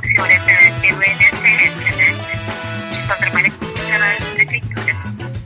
funciona 0.00 0.40
pelo 0.80 1.02
INSS, 1.02 1.40
né? 1.42 2.14
A 2.90 2.94
gente 2.94 3.06
só 3.06 3.14
trabalha 3.16 3.50
com 3.50 3.66
funcionários 3.66 4.24
da 4.24 4.30
prefeitura, 4.34 4.96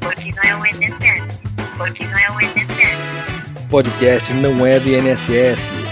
porque 0.01 0.33
não 0.33 0.43
é 0.45 0.57
o 0.57 0.67
INSS, 0.67 1.41
porque 1.77 2.07
não 2.07 2.19
é 2.19 2.31
o 2.31 2.41
INSS. 2.41 3.69
Podcast 3.71 4.33
não 4.35 4.67
é 4.67 4.81
do 4.81 4.89
INSS. 4.89 5.88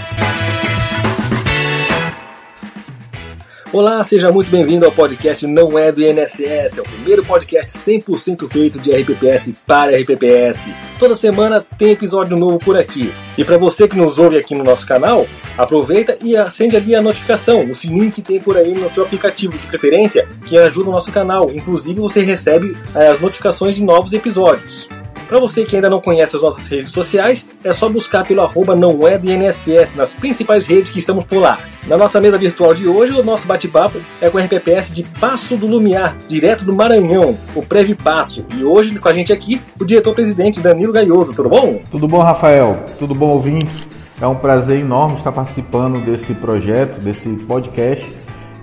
Olá, 3.77 4.03
seja 4.03 4.31
muito 4.31 4.49
bem-vindo 4.49 4.87
ao 4.87 4.91
podcast 4.91 5.45
Não 5.45 5.77
é 5.77 5.91
do 5.91 6.01
INSS, 6.01 6.79
é 6.79 6.81
o 6.81 6.83
primeiro 6.83 7.23
podcast 7.23 7.77
100% 7.77 8.49
feito 8.49 8.79
de 8.79 8.91
RPPS 8.91 9.53
para 9.67 9.95
RPPS. 9.95 10.71
Toda 10.97 11.15
semana 11.15 11.63
tem 11.77 11.91
episódio 11.91 12.35
novo 12.35 12.57
por 12.57 12.75
aqui. 12.75 13.13
E 13.37 13.45
para 13.45 13.55
você 13.59 13.87
que 13.87 13.95
nos 13.95 14.17
ouve 14.17 14.35
aqui 14.35 14.55
no 14.55 14.63
nosso 14.63 14.87
canal, 14.87 15.27
aproveita 15.55 16.17
e 16.23 16.35
acende 16.35 16.75
ali 16.75 16.95
a 16.95 17.03
notificação, 17.03 17.69
o 17.69 17.75
sininho 17.75 18.11
que 18.11 18.23
tem 18.23 18.39
por 18.39 18.57
aí 18.57 18.73
no 18.73 18.91
seu 18.91 19.03
aplicativo 19.03 19.55
de 19.55 19.67
preferência, 19.67 20.27
que 20.47 20.57
ajuda 20.57 20.89
o 20.89 20.93
nosso 20.93 21.11
canal. 21.11 21.51
Inclusive 21.51 21.99
você 21.99 22.21
recebe 22.21 22.75
eh, 22.95 23.09
as 23.09 23.21
notificações 23.21 23.75
de 23.75 23.83
novos 23.83 24.11
episódios. 24.11 24.89
Para 25.27 25.39
você 25.41 25.65
que 25.65 25.75
ainda 25.75 25.89
não 25.89 25.99
conhece 25.99 26.37
as 26.37 26.41
nossas 26.41 26.67
redes 26.69 26.93
sociais, 26.93 27.45
é 27.61 27.73
só 27.73 27.89
buscar 27.89 28.25
pelo 28.25 28.41
arroba 28.41 28.73
não 28.73 29.05
é 29.05 29.17
do 29.17 29.29
INSS 29.29 29.95
nas 29.95 30.13
principais 30.13 30.65
redes 30.65 30.89
que 30.89 30.99
estamos 30.99 31.25
por 31.25 31.39
lá. 31.39 31.59
Na 31.85 31.97
nossa 31.97 32.21
mesa 32.21 32.37
virtual 32.37 32.73
de 32.73 32.87
hoje, 32.87 33.11
o 33.11 33.23
nosso 33.23 33.45
bate-papo 33.45 33.99
é 34.21 34.29
com 34.29 34.37
o 34.37 34.41
RPPS 34.41 34.95
de 34.95 35.03
Passo 35.03 35.57
do 35.57 35.67
Lumiar, 35.67 36.15
direto 36.29 36.63
do 36.63 36.73
Maranhão, 36.73 37.37
o 37.53 37.61
Previ 37.61 37.93
Passo. 37.93 38.45
E 38.55 38.63
hoje 38.63 38.97
com 38.97 39.09
a 39.09 39.13
gente 39.13 39.33
aqui, 39.33 39.59
o 39.77 39.83
diretor-presidente 39.83 40.61
Danilo 40.61 40.93
Gaioso. 40.93 41.33
Tudo 41.33 41.49
bom? 41.49 41.81
Tudo 41.91 42.07
bom, 42.07 42.19
Rafael? 42.19 42.85
Tudo 42.97 43.13
bom, 43.13 43.27
ouvintes? 43.27 43.85
É 44.21 44.25
um 44.25 44.35
prazer 44.35 44.79
enorme 44.79 45.17
estar 45.17 45.33
participando 45.33 46.03
desse 46.05 46.33
projeto, 46.33 47.01
desse 47.01 47.27
podcast, 47.29 48.07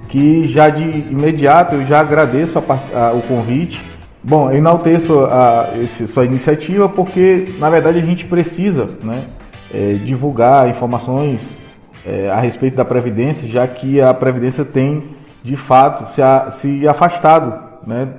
que 0.09 0.49
já 0.49 0.71
de 0.71 0.83
imediato 0.83 1.75
eu 1.75 1.87
já 1.87 2.01
agradeço 2.01 2.59
a, 2.59 3.09
a, 3.09 3.13
o 3.13 3.21
convite 3.23 3.94
Bom, 4.27 4.51
eu 4.51 4.57
enalteço 4.57 5.27
a, 5.27 5.69
esse, 5.83 6.07
sua 6.07 6.25
iniciativa 6.25 6.89
porque, 6.89 7.55
na 7.59 7.69
verdade, 7.69 7.99
a 7.99 8.03
gente 8.03 8.25
precisa 8.25 8.89
né, 9.03 9.23
é, 9.71 9.99
divulgar 10.03 10.67
informações 10.67 11.59
é, 12.07 12.31
a 12.31 12.41
respeito 12.41 12.75
da 12.75 12.87
Previdência, 12.87 13.47
já 13.47 13.69
que 13.69 14.01
a 14.01 14.15
Previdência 14.15 14.65
tem, 14.65 15.03
de 15.43 15.57
fato, 15.57 16.09
se, 16.11 16.23
a, 16.23 16.51
se 16.51 16.89
afastado 16.89 17.55
né, 17.87 18.15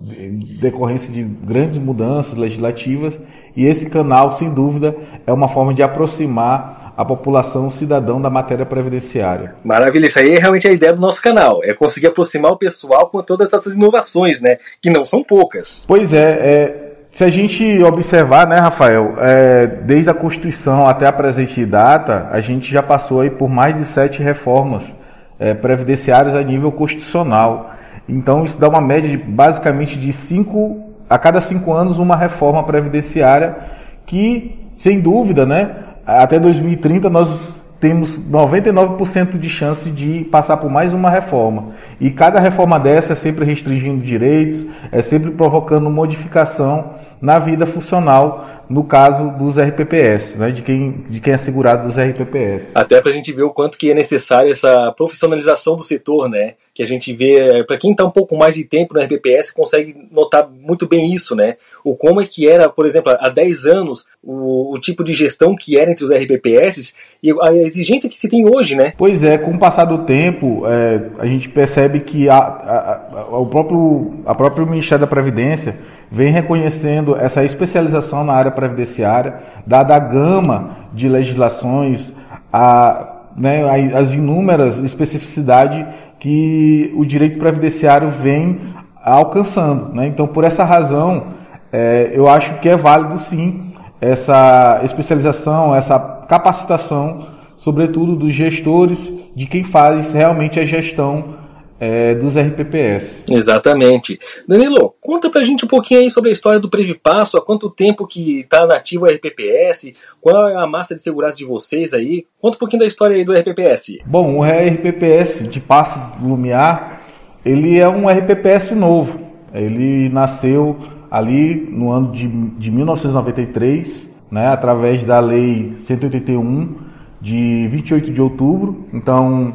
de 0.00 0.56
decorrência 0.56 1.12
de 1.12 1.22
grandes 1.22 1.76
mudanças 1.76 2.32
legislativas, 2.32 3.20
e 3.54 3.66
esse 3.66 3.90
canal, 3.90 4.32
sem 4.32 4.48
dúvida, 4.48 4.96
é 5.26 5.32
uma 5.32 5.48
forma 5.48 5.74
de 5.74 5.82
aproximar 5.82 6.83
a 6.96 7.04
população 7.04 7.70
cidadão 7.70 8.20
da 8.20 8.30
matéria 8.30 8.64
previdenciária. 8.64 9.54
Maravilha, 9.64 10.06
isso 10.06 10.18
aí 10.18 10.34
é 10.34 10.38
realmente 10.38 10.68
a 10.68 10.72
ideia 10.72 10.92
do 10.92 11.00
nosso 11.00 11.20
canal, 11.20 11.60
é 11.64 11.74
conseguir 11.74 12.06
aproximar 12.06 12.52
o 12.52 12.56
pessoal 12.56 13.08
com 13.08 13.22
todas 13.22 13.52
essas 13.52 13.74
inovações, 13.74 14.40
né? 14.40 14.58
Que 14.80 14.90
não 14.90 15.04
são 15.04 15.22
poucas. 15.22 15.84
Pois 15.86 16.12
é, 16.12 16.32
é 16.32 16.84
se 17.14 17.22
a 17.22 17.30
gente 17.30 17.80
observar, 17.84 18.44
né, 18.44 18.58
Rafael, 18.58 19.14
é, 19.18 19.66
desde 19.66 20.10
a 20.10 20.14
Constituição 20.14 20.84
até 20.84 21.06
a 21.06 21.12
presente 21.12 21.64
data, 21.64 22.28
a 22.32 22.40
gente 22.40 22.72
já 22.72 22.82
passou 22.82 23.20
aí 23.20 23.30
por 23.30 23.48
mais 23.48 23.76
de 23.76 23.84
sete 23.84 24.20
reformas 24.20 24.92
é, 25.38 25.54
previdenciárias 25.54 26.34
a 26.34 26.42
nível 26.42 26.72
constitucional. 26.72 27.72
Então 28.08 28.44
isso 28.44 28.58
dá 28.58 28.68
uma 28.68 28.80
média 28.80 29.08
de, 29.08 29.16
basicamente 29.16 29.96
de 29.96 30.12
cinco, 30.12 30.92
a 31.08 31.16
cada 31.16 31.40
cinco 31.40 31.72
anos 31.72 32.00
uma 32.00 32.16
reforma 32.16 32.64
previdenciária 32.64 33.58
que, 34.04 34.68
sem 34.76 35.00
dúvida, 35.00 35.46
né, 35.46 35.70
até 36.06 36.38
2030 36.38 37.08
nós 37.10 37.64
temos 37.80 38.18
99% 38.18 39.38
de 39.38 39.48
chance 39.50 39.90
de 39.90 40.24
passar 40.30 40.56
por 40.56 40.70
mais 40.70 40.92
uma 40.92 41.10
reforma. 41.10 41.72
E 42.00 42.10
cada 42.10 42.40
reforma 42.40 42.80
dessa 42.80 43.12
é 43.12 43.16
sempre 43.16 43.44
restringindo 43.44 44.02
direitos, 44.02 44.64
é 44.90 45.02
sempre 45.02 45.30
provocando 45.32 45.90
modificação 45.90 46.94
na 47.20 47.38
vida 47.38 47.66
funcional, 47.66 48.46
no 48.68 48.84
caso 48.84 49.30
dos 49.38 49.58
RPPS, 49.58 50.36
né, 50.36 50.50
de, 50.50 50.62
quem, 50.62 51.04
de 51.08 51.20
quem 51.20 51.34
é 51.34 51.38
segurado 51.38 51.86
dos 51.86 51.96
RPPS. 51.98 52.72
Até 52.74 53.00
para 53.00 53.10
a 53.10 53.14
gente 53.14 53.32
ver 53.32 53.42
o 53.42 53.50
quanto 53.50 53.78
que 53.78 53.90
é 53.90 53.94
necessário 53.94 54.50
essa 54.50 54.92
profissionalização 54.92 55.76
do 55.76 55.82
setor, 55.82 56.28
né? 56.28 56.54
que 56.74 56.82
a 56.82 56.86
gente 56.86 57.12
vê, 57.12 57.62
para 57.64 57.78
quem 57.78 57.92
está 57.92 58.04
um 58.04 58.10
pouco 58.10 58.36
mais 58.36 58.56
de 58.56 58.64
tempo 58.64 58.94
no 58.94 59.00
RPPS, 59.00 59.52
consegue 59.52 59.94
notar 60.10 60.48
muito 60.50 60.88
bem 60.88 61.14
isso, 61.14 61.36
né? 61.36 61.54
O 61.84 61.94
como 61.94 62.20
é 62.20 62.26
que 62.26 62.48
era, 62.48 62.68
por 62.68 62.84
exemplo, 62.84 63.14
há 63.20 63.28
10 63.28 63.66
anos, 63.66 64.04
o, 64.20 64.74
o 64.74 64.80
tipo 64.80 65.04
de 65.04 65.14
gestão 65.14 65.54
que 65.54 65.78
era 65.78 65.92
entre 65.92 66.04
os 66.04 66.10
RPPS 66.10 66.94
e 67.22 67.30
a 67.30 67.54
exigência 67.54 68.10
que 68.10 68.18
se 68.18 68.28
tem 68.28 68.44
hoje, 68.48 68.74
né? 68.74 68.92
Pois 68.98 69.22
é, 69.22 69.38
com 69.38 69.52
o 69.52 69.58
passar 69.58 69.84
do 69.84 69.98
tempo, 69.98 70.64
é, 70.66 71.00
a 71.20 71.26
gente 71.26 71.48
percebe 71.48 72.00
que 72.00 72.28
a, 72.28 72.38
a, 72.38 73.10
a, 73.20 73.38
o 73.38 73.46
próprio, 73.46 74.14
a 74.26 74.34
próprio 74.34 74.66
Ministério 74.66 75.02
da 75.02 75.06
Previdência 75.06 75.78
vem 76.14 76.32
reconhecendo 76.32 77.16
essa 77.16 77.42
especialização 77.42 78.22
na 78.22 78.32
área 78.32 78.52
previdenciária, 78.52 79.34
dada 79.66 79.96
a 79.96 79.98
gama 79.98 80.76
de 80.92 81.08
legislações, 81.08 82.12
a, 82.52 83.14
né, 83.36 83.64
as 83.92 84.12
inúmeras 84.12 84.78
especificidades 84.78 85.84
que 86.20 86.94
o 86.96 87.04
direito 87.04 87.36
previdenciário 87.36 88.08
vem 88.10 88.60
alcançando. 89.02 89.92
Né? 89.92 90.06
Então, 90.06 90.28
por 90.28 90.44
essa 90.44 90.62
razão, 90.62 91.24
é, 91.72 92.12
eu 92.14 92.28
acho 92.28 92.60
que 92.60 92.68
é 92.68 92.76
válido 92.76 93.18
sim 93.18 93.72
essa 94.00 94.82
especialização, 94.84 95.74
essa 95.74 95.98
capacitação, 96.28 97.26
sobretudo 97.56 98.14
dos 98.14 98.32
gestores, 98.32 99.12
de 99.34 99.46
quem 99.46 99.64
faz 99.64 100.12
realmente 100.12 100.60
a 100.60 100.64
gestão 100.64 101.42
é, 101.84 102.14
dos 102.14 102.34
RPPS. 102.34 103.24
Exatamente. 103.28 104.18
Danilo, 104.48 104.94
conta 105.00 105.28
pra 105.28 105.42
gente 105.42 105.66
um 105.66 105.68
pouquinho 105.68 106.00
aí 106.00 106.10
sobre 106.10 106.30
a 106.30 106.32
história 106.32 106.58
do 106.58 106.70
Previpasso, 106.70 107.36
há 107.36 107.42
quanto 107.42 107.68
tempo 107.68 108.06
que 108.06 108.40
está 108.40 108.66
nativo 108.66 109.04
o 109.04 109.08
RPPS, 109.08 109.92
qual 110.18 110.48
é 110.48 110.56
a 110.56 110.66
massa 110.66 110.94
de 110.94 111.02
segurança 111.02 111.36
de 111.36 111.44
vocês 111.44 111.92
aí, 111.92 112.24
conta 112.40 112.56
um 112.56 112.58
pouquinho 112.58 112.80
da 112.80 112.86
história 112.86 113.14
aí 113.14 113.24
do 113.24 113.34
RPPS. 113.34 113.98
Bom, 114.06 114.38
o 114.38 114.42
RPPS 114.42 115.46
de 115.46 115.60
Passo 115.60 116.00
Lumiar, 116.22 117.02
ele 117.44 117.78
é 117.78 117.86
um 117.86 118.08
RPPS 118.08 118.72
novo, 118.72 119.20
ele 119.52 120.08
nasceu 120.08 120.78
ali 121.10 121.54
no 121.70 121.92
ano 121.92 122.12
de, 122.12 122.26
de 122.26 122.70
1993, 122.70 124.08
né, 124.30 124.48
através 124.48 125.04
da 125.04 125.20
Lei 125.20 125.74
181 125.80 126.76
de 127.20 127.68
28 127.68 128.10
de 128.10 128.20
outubro, 128.20 128.86
então 128.92 129.54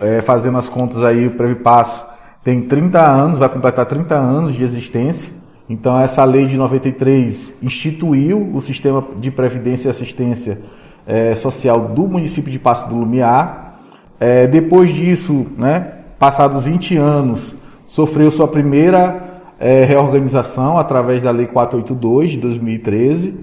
é, 0.00 0.20
fazendo 0.20 0.58
as 0.58 0.68
contas 0.68 1.02
aí, 1.02 1.26
o 1.26 1.32
Previpasso 1.32 2.04
tem 2.42 2.62
30 2.62 3.00
anos, 3.00 3.38
vai 3.38 3.48
completar 3.48 3.86
30 3.86 4.14
anos 4.14 4.54
de 4.54 4.62
existência. 4.62 5.32
Então 5.68 5.98
essa 5.98 6.24
lei 6.24 6.46
de 6.46 6.56
93 6.56 7.52
instituiu 7.62 8.50
o 8.52 8.60
sistema 8.60 9.04
de 9.18 9.30
previdência 9.30 9.88
e 9.88 9.90
assistência 9.90 10.58
é, 11.06 11.34
social 11.34 11.88
do 11.88 12.08
município 12.08 12.50
de 12.50 12.58
Passo 12.58 12.88
do 12.88 12.96
Lumiar. 12.96 13.78
É, 14.18 14.46
depois 14.46 14.92
disso, 14.92 15.46
né, 15.56 15.92
passados 16.18 16.64
20 16.64 16.96
anos, 16.96 17.54
sofreu 17.86 18.30
sua 18.30 18.48
primeira 18.48 19.30
é, 19.58 19.84
reorganização 19.84 20.78
através 20.78 21.22
da 21.22 21.30
Lei 21.30 21.46
482 21.46 22.30
de 22.30 22.36
2013. 22.38 23.34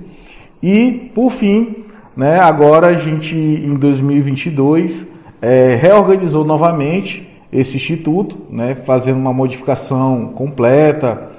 E, 0.61 1.11
por 1.13 1.31
fim, 1.31 1.85
né, 2.15 2.39
agora 2.39 2.87
a 2.87 2.93
gente, 2.93 3.35
em 3.35 3.75
2022, 3.75 5.05
é, 5.41 5.75
reorganizou 5.75 6.43
novamente 6.43 7.27
esse 7.51 7.77
instituto, 7.77 8.37
né, 8.49 8.75
fazendo 8.75 9.17
uma 9.17 9.33
modificação 9.33 10.33
completa 10.35 11.29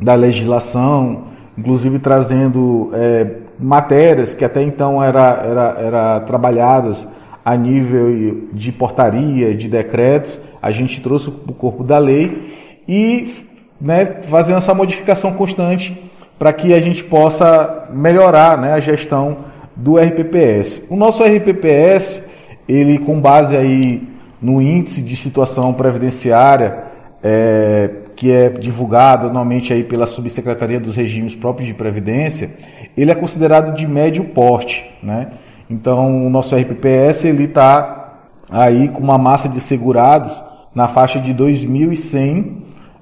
da 0.00 0.14
legislação, 0.14 1.24
inclusive 1.58 1.98
trazendo 1.98 2.90
é, 2.94 3.26
matérias 3.58 4.32
que 4.32 4.44
até 4.44 4.62
então 4.62 5.02
era, 5.02 5.42
era, 5.44 5.76
era 5.78 6.20
trabalhadas 6.20 7.06
a 7.44 7.56
nível 7.56 8.48
de 8.52 8.70
portaria, 8.70 9.54
de 9.54 9.68
decretos, 9.68 10.38
a 10.62 10.70
gente 10.70 11.00
trouxe 11.00 11.30
para 11.30 11.50
o 11.50 11.54
corpo 11.54 11.82
da 11.82 11.98
lei 11.98 12.80
e 12.86 13.46
né, 13.80 14.04
fazendo 14.22 14.58
essa 14.58 14.74
modificação 14.74 15.32
constante 15.32 15.98
para 16.38 16.52
que 16.52 16.72
a 16.72 16.80
gente 16.80 17.02
possa 17.02 17.88
melhorar 17.92 18.58
né, 18.58 18.72
a 18.72 18.80
gestão 18.80 19.38
do 19.74 19.98
RPPS. 19.98 20.82
O 20.88 20.96
nosso 20.96 21.22
RPPS 21.22 22.22
ele 22.70 22.98
com 23.00 23.20
base 23.20 23.56
aí 23.56 24.08
no 24.40 24.62
índice 24.62 25.02
de 25.02 25.16
situação 25.16 25.72
previdenciária 25.74 26.84
é, 27.22 27.90
que 28.14 28.30
é 28.30 28.48
divulgado 28.48 29.26
anualmente 29.26 29.72
aí 29.72 29.82
pela 29.82 30.06
Subsecretaria 30.06 30.78
dos 30.78 30.94
Regimes 30.94 31.34
Próprios 31.34 31.66
de 31.66 31.74
Previdência, 31.74 32.50
ele 32.96 33.10
é 33.10 33.14
considerado 33.14 33.74
de 33.76 33.86
médio 33.86 34.24
porte, 34.24 34.84
né? 35.02 35.32
Então 35.68 36.26
o 36.26 36.30
nosso 36.30 36.56
RPPS 36.56 37.24
ele 37.24 37.44
está 37.44 38.18
aí 38.48 38.88
com 38.88 39.00
uma 39.00 39.18
massa 39.18 39.48
de 39.48 39.60
segurados 39.60 40.32
na 40.74 40.86
faixa 40.86 41.18
de 41.18 41.34
2.100 41.34 42.44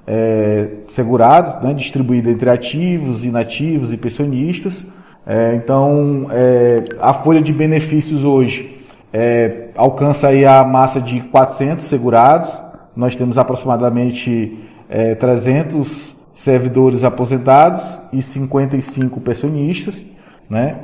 é, 0.07 0.67
segurados, 0.87 1.61
né, 1.63 1.73
distribuída 1.73 2.31
entre 2.31 2.49
ativos, 2.49 3.23
inativos 3.23 3.93
e 3.93 3.97
pensionistas. 3.97 4.85
É, 5.25 5.53
então, 5.53 6.27
é, 6.31 6.85
a 6.99 7.13
folha 7.13 7.41
de 7.41 7.53
benefícios 7.53 8.23
hoje 8.23 8.78
é, 9.11 9.69
alcança 9.75 10.27
aí 10.27 10.45
a 10.45 10.63
massa 10.63 11.01
de 11.01 11.21
400 11.21 11.85
segurados. 11.85 12.51
Nós 12.95 13.15
temos 13.15 13.37
aproximadamente 13.37 14.59
é, 14.89 15.15
300 15.15 16.15
servidores 16.33 17.03
aposentados 17.03 17.81
e 18.13 18.21
55 18.21 19.19
pensionistas, 19.19 20.05
né? 20.49 20.77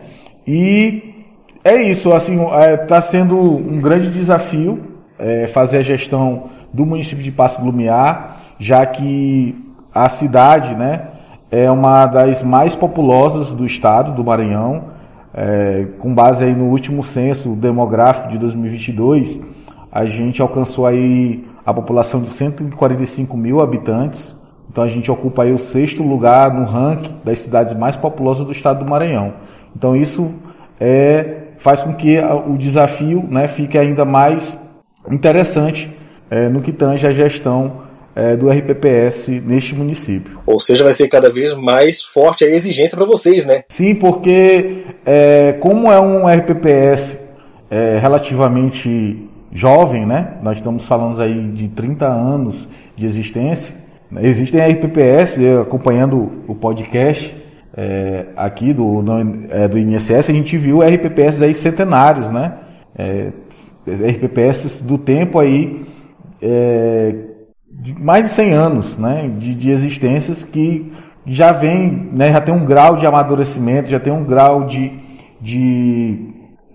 E 0.46 1.16
é 1.64 1.82
isso, 1.82 2.14
assim, 2.14 2.44
está 2.44 2.62
é, 2.62 2.78
tá 2.78 3.02
sendo 3.02 3.40
um 3.40 3.80
grande 3.82 4.10
desafio 4.10 4.96
é, 5.18 5.48
fazer 5.48 5.78
a 5.78 5.82
gestão 5.82 6.50
do 6.72 6.86
município 6.86 7.24
de 7.24 7.32
Passo 7.32 7.60
do 7.60 7.66
Lumiar, 7.66 8.42
já 8.60 8.86
que 8.86 9.56
a 9.94 10.10
cidade, 10.10 10.76
né, 10.76 11.08
é 11.50 11.72
uma 11.72 12.06
das 12.06 12.44
mais 12.44 12.76
populosas 12.76 13.52
do 13.52 13.66
estado 13.66 14.12
do 14.12 14.24
Maranhão, 14.24 14.95
é, 15.36 15.88
com 16.00 16.14
base 16.14 16.46
aí 16.46 16.56
no 16.56 16.66
último 16.66 17.04
censo 17.04 17.56
demográfico 17.56 18.30
de 18.30 18.38
2022, 18.38 19.42
a 19.92 20.06
gente 20.06 20.42
alcançou 20.42 20.88
aí 20.88 21.46
a 21.66 21.74
população 21.74 22.22
de 22.22 22.30
145 22.30 23.36
mil 23.36 23.60
habitantes, 23.62 24.34
então 24.72 24.84
a 24.84 24.88
gente 24.88 25.12
ocupa 25.12 25.44
aí 25.44 25.52
o 25.52 25.58
sexto 25.58 26.02
lugar 26.02 26.54
no 26.54 26.66
ranking 26.66 27.16
das 27.24 27.40
cidades 27.40 27.76
mais 27.78 27.96
populosas 27.98 28.46
do 28.46 28.52
estado 28.52 28.84
do 28.84 28.90
Maranhão. 28.90 29.34
Então 29.76 29.96
isso 29.96 30.32
é, 30.80 31.44
faz 31.58 31.84
com 31.84 31.94
que 31.94 32.18
o 32.48 32.58
desafio 32.58 33.26
né, 33.30 33.48
fique 33.48 33.78
ainda 33.78 34.06
mais 34.06 34.58
interessante 35.12 35.90
é, 36.30 36.48
no 36.48 36.62
que 36.62 36.72
tange 36.72 37.06
a 37.06 37.12
gestão 37.12 37.85
é, 38.16 38.36
do 38.36 38.50
RPPS 38.50 39.28
neste 39.46 39.76
município. 39.76 40.40
Ou 40.46 40.60
seja, 40.60 40.84
vai 40.84 40.94
ser 40.94 41.08
cada 41.10 41.30
vez 41.30 41.54
mais 41.54 42.04
forte 42.04 42.46
a 42.46 42.50
exigência 42.50 42.98
para 42.98 43.06
vocês, 43.06 43.46
né? 43.46 43.64
Sim, 43.68 43.96
porque 43.96 44.84
é, 45.06 45.58
como 45.60 45.92
é 45.92 46.00
um 46.00 46.28
RPPS 46.28 47.20
é, 47.70 47.98
relativamente 48.00 49.28
jovem, 49.52 50.06
né? 50.06 50.36
Nós 50.42 50.58
estamos 50.58 50.86
falando 50.86 51.22
aí 51.22 51.48
de 51.52 51.68
30 51.70 52.06
anos 52.06 52.68
de 52.96 53.06
existência. 53.06 53.76
Existem 54.22 54.62
RPPS, 54.62 55.38
acompanhando 55.62 56.32
o 56.48 56.56
podcast 56.56 57.36
é, 57.76 58.28
aqui 58.38 58.72
do, 58.74 59.02
no, 59.02 59.46
é, 59.50 59.68
do 59.68 59.78
INSS, 59.78 60.30
a 60.30 60.34
gente 60.34 60.58
viu 60.58 60.82
RPPS 60.82 61.42
aí 61.42 61.54
centenários, 61.54 62.32
né? 62.32 62.54
É, 62.98 63.30
RPPS 63.86 64.82
do 64.82 64.98
tempo 64.98 65.40
aí 65.40 65.86
é, 66.42 67.14
de 67.80 67.94
mais 68.02 68.24
de 68.24 68.30
100 68.30 68.54
anos 68.54 68.98
né, 68.98 69.30
de, 69.38 69.54
de 69.54 69.70
existências 69.70 70.44
que 70.44 70.92
já 71.26 71.52
vem, 71.52 72.10
né, 72.14 72.32
já 72.32 72.40
tem 72.40 72.54
um 72.54 72.66
grau 72.66 72.96
de 72.96 73.06
amadurecimento, 73.06 73.90
já 73.90 74.00
tem 74.00 74.14
um 74.14 74.24
grau 74.24 74.66
de, 74.66 75.00
de, 75.42 76.34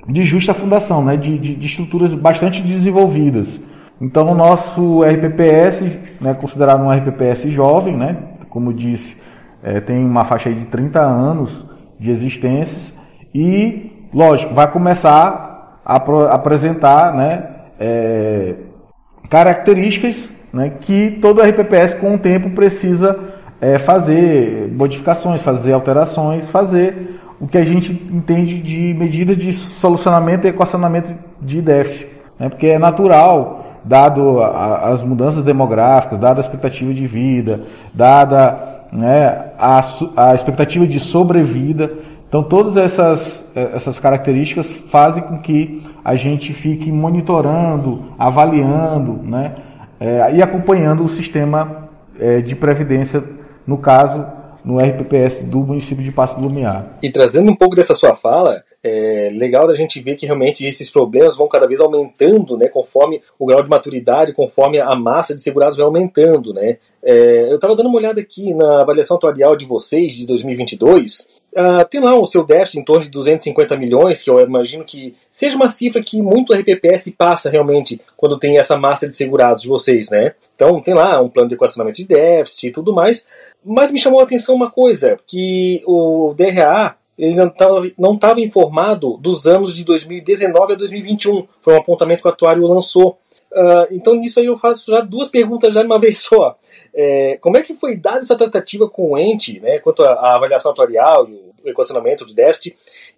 de 0.08 0.25
justa 0.25 0.52
fundação, 0.52 1.05
né, 1.05 1.17
de, 1.17 1.38
de, 1.38 1.55
de 1.55 1.67
estruturas 1.67 2.12
bastante 2.14 2.61
desenvolvidas. 2.61 3.61
Então, 4.00 4.32
o 4.32 4.35
nosso 4.35 5.02
RPPS, 5.02 5.82
né, 6.20 6.35
considerado 6.35 6.82
um 6.82 6.91
RPPS 6.91 7.50
jovem, 7.50 7.96
né, 7.96 8.17
como 8.49 8.75
disse, 8.75 9.17
é, 9.62 9.81
tem 9.81 10.05
uma 10.05 10.25
faixa 10.25 10.53
de 10.53 10.64
30 10.67 11.00
anos 11.00 11.69
de 11.99 12.11
existências 12.11 12.93
e, 13.35 14.08
lógico, 14.12 14.55
vai 14.55 14.70
começar 14.70 15.81
a 15.85 15.96
apresentar 16.35 17.14
né, 17.14 17.46
é, 17.79 18.55
características 19.29 20.39
né, 20.52 20.73
que 20.81 21.19
todo 21.23 21.41
RPPS 21.43 21.94
com 21.94 22.14
o 22.14 22.19
tempo 22.19 22.50
precisa 22.50 23.19
é, 23.61 23.79
fazer 23.79 24.70
modificações, 24.75 25.43
fazer 25.43 25.73
alterações, 25.73 26.49
fazer 26.49 27.20
o 27.41 27.47
que 27.47 27.58
a 27.58 27.64
gente 27.64 27.93
entende 27.93 28.61
de 28.61 28.94
medidas 28.94 29.37
de 29.37 29.52
solucionamento 29.52 30.47
e 30.47 30.50
equacionamento 30.50 31.12
de 31.41 31.62
déficit, 31.62 32.11
né, 32.38 32.49
porque 32.49 32.67
é 32.67 32.79
natural, 32.79 33.81
dado 33.85 34.41
a, 34.43 34.88
as 34.88 35.02
mudanças 35.02 35.43
demográficas, 35.43 36.19
dada 36.19 36.41
a 36.41 36.43
expectativa 36.43 36.93
de 36.93 37.06
vida, 37.06 37.62
dada 37.94 38.87
né, 38.93 39.53
a, 39.58 39.82
a 40.17 40.35
expectativa 40.35 40.87
de 40.87 41.00
sobrevida, 41.00 41.91
então 42.29 42.43
todas 42.43 42.76
essas, 42.76 43.43
essas 43.55 43.99
características 43.99 44.67
fazem 44.67 45.23
com 45.23 45.38
que 45.38 45.82
a 46.05 46.14
gente 46.14 46.53
fique 46.53 46.91
monitorando, 46.93 48.05
avaliando, 48.19 49.20
né, 49.23 49.53
é, 50.00 50.35
e 50.35 50.43
acompanhando 50.43 51.05
o 51.05 51.08
sistema 51.08 51.91
é, 52.19 52.41
de 52.41 52.56
previdência, 52.56 53.23
no 53.67 53.76
caso, 53.76 54.26
no 54.64 54.79
RPPS 54.79 55.43
do 55.43 55.61
município 55.61 56.02
de 56.02 56.11
Passo 56.11 56.37
do 56.37 56.43
Lumiar. 56.43 56.99
E 57.02 57.11
trazendo 57.11 57.50
um 57.50 57.56
pouco 57.56 57.76
dessa 57.76 57.94
sua 57.94 58.17
fala, 58.17 58.62
é 58.82 59.31
legal 59.32 59.67
da 59.67 59.75
gente 59.75 60.00
ver 60.00 60.17
que 60.17 60.26
realmente 60.26 60.67
esses 60.67 60.91
problemas 60.91 61.37
vão 61.37 61.49
cada 61.49 61.67
vez 61.67 61.81
aumentando, 61.81 62.56
né, 62.56 62.69
conforme 62.69 63.23
o 63.38 63.47
grau 63.47 63.62
de 63.62 63.69
maturidade, 63.69 64.32
conforme 64.32 64.81
a 64.81 64.97
massa 64.97 65.35
de 65.35 65.43
segurados 65.43 65.76
vai 65.76 65.87
aumentando, 65.87 66.53
né. 66.53 66.79
É, 67.03 67.50
eu 67.50 67.55
estava 67.55 67.76
dando 67.76 67.88
uma 67.88 67.99
olhada 67.99 68.20
aqui 68.20 68.53
na 68.55 68.82
avaliação 68.82 69.17
atuarial 69.17 69.56
de 69.56 69.64
vocês 69.64 70.14
de 70.14 70.26
2022 70.26 71.39
Uh, 71.52 71.85
tem 71.88 72.00
lá 72.00 72.17
o 72.17 72.25
seu 72.25 72.44
déficit 72.44 72.79
em 72.79 72.85
torno 72.85 73.05
de 73.05 73.11
250 73.11 73.76
milhões, 73.76 74.23
que 74.23 74.31
eu 74.31 74.38
imagino 74.41 74.85
que 74.85 75.17
seja 75.31 75.56
uma 75.56 75.69
cifra 75.69 76.00
que 76.00 76.23
muito 76.23 76.52
RPPS 76.55 77.11
passa 77.11 77.50
realmente 77.50 78.00
quando 78.17 78.38
tem 78.38 78.56
essa 78.56 78.76
massa 78.76 79.08
de 79.08 79.17
segurados 79.17 79.62
de 79.62 79.69
vocês, 79.69 80.11
né? 80.11 80.35
Então 80.55 80.81
tem 80.81 80.94
lá 80.94 81.20
um 81.20 81.29
plano 81.29 81.49
de 81.49 81.56
equacionamento 81.56 81.97
de 81.97 82.06
déficit 82.06 82.69
e 82.69 82.73
tudo 82.73 82.94
mais. 82.94 83.26
Mas 83.64 83.91
me 83.91 83.99
chamou 83.99 84.20
a 84.20 84.23
atenção 84.23 84.55
uma 84.55 84.70
coisa, 84.70 85.19
que 85.26 85.82
o 85.87 86.32
DRA 86.37 86.97
ele 87.20 87.37
não 87.99 88.14
estava 88.14 88.41
informado 88.41 89.19
dos 89.19 89.46
anos 89.46 89.75
de 89.75 89.85
2019 89.85 90.73
a 90.73 90.76
2021. 90.76 91.46
Foi 91.61 91.75
um 91.75 91.76
apontamento 91.76 92.23
que 92.23 92.29
o 92.29 92.32
atuário 92.32 92.67
lançou. 92.67 93.19
Uh, 93.52 93.87
então, 93.91 94.14
nisso 94.14 94.38
aí 94.38 94.47
eu 94.47 94.56
faço 94.56 94.91
já 94.91 95.00
duas 95.00 95.29
perguntas 95.29 95.75
já 95.75 95.81
de 95.81 95.87
uma 95.87 95.99
vez 95.99 96.19
só. 96.19 96.56
É, 96.94 97.37
como 97.41 97.56
é 97.56 97.62
que 97.62 97.75
foi 97.75 97.97
dada 97.97 98.19
essa 98.19 98.37
tratativa 98.37 98.88
com 98.88 99.12
o 99.12 99.19
ente, 99.19 99.58
né, 99.61 99.79
quanto 99.81 100.02
à 100.05 100.35
avaliação 100.35 100.70
atuarial 100.70 101.29
e 101.29 101.50
o 101.64 101.69
equacionamento 101.69 102.25
de 102.25 102.35
déficit, 102.35 102.76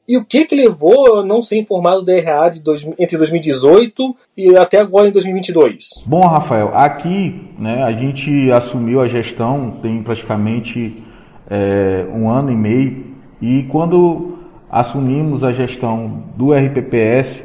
e 0.08 0.17
o 0.17 0.25
que 0.25 0.44
que 0.44 0.56
levou 0.56 1.20
a 1.20 1.25
não 1.25 1.43
ser 1.43 1.58
informado 1.58 2.02
do 2.02 2.06
DRA 2.06 2.49
de 2.49 2.61
dois, 2.61 2.84
entre 2.99 3.17
2018 3.17 4.17
e 4.37 4.56
até 4.56 4.79
agora 4.79 5.08
em 5.08 5.12
2022? 5.12 6.02
Bom, 6.06 6.26
Rafael, 6.26 6.73
aqui 6.75 7.50
né, 7.58 7.82
a 7.82 7.93
gente 7.93 8.50
assumiu 8.50 9.00
a 9.00 9.08
gestão 9.08 9.78
tem 9.82 10.02
praticamente 10.02 11.02
é, 11.49 12.05
um 12.12 12.28
ano 12.28 12.50
e 12.50 12.56
meio, 12.56 13.12
e 13.40 13.64
quando 13.64 14.38
assumimos 14.70 15.44
a 15.44 15.52
gestão 15.52 16.25
do 16.35 16.52
RPPS, 16.52 17.44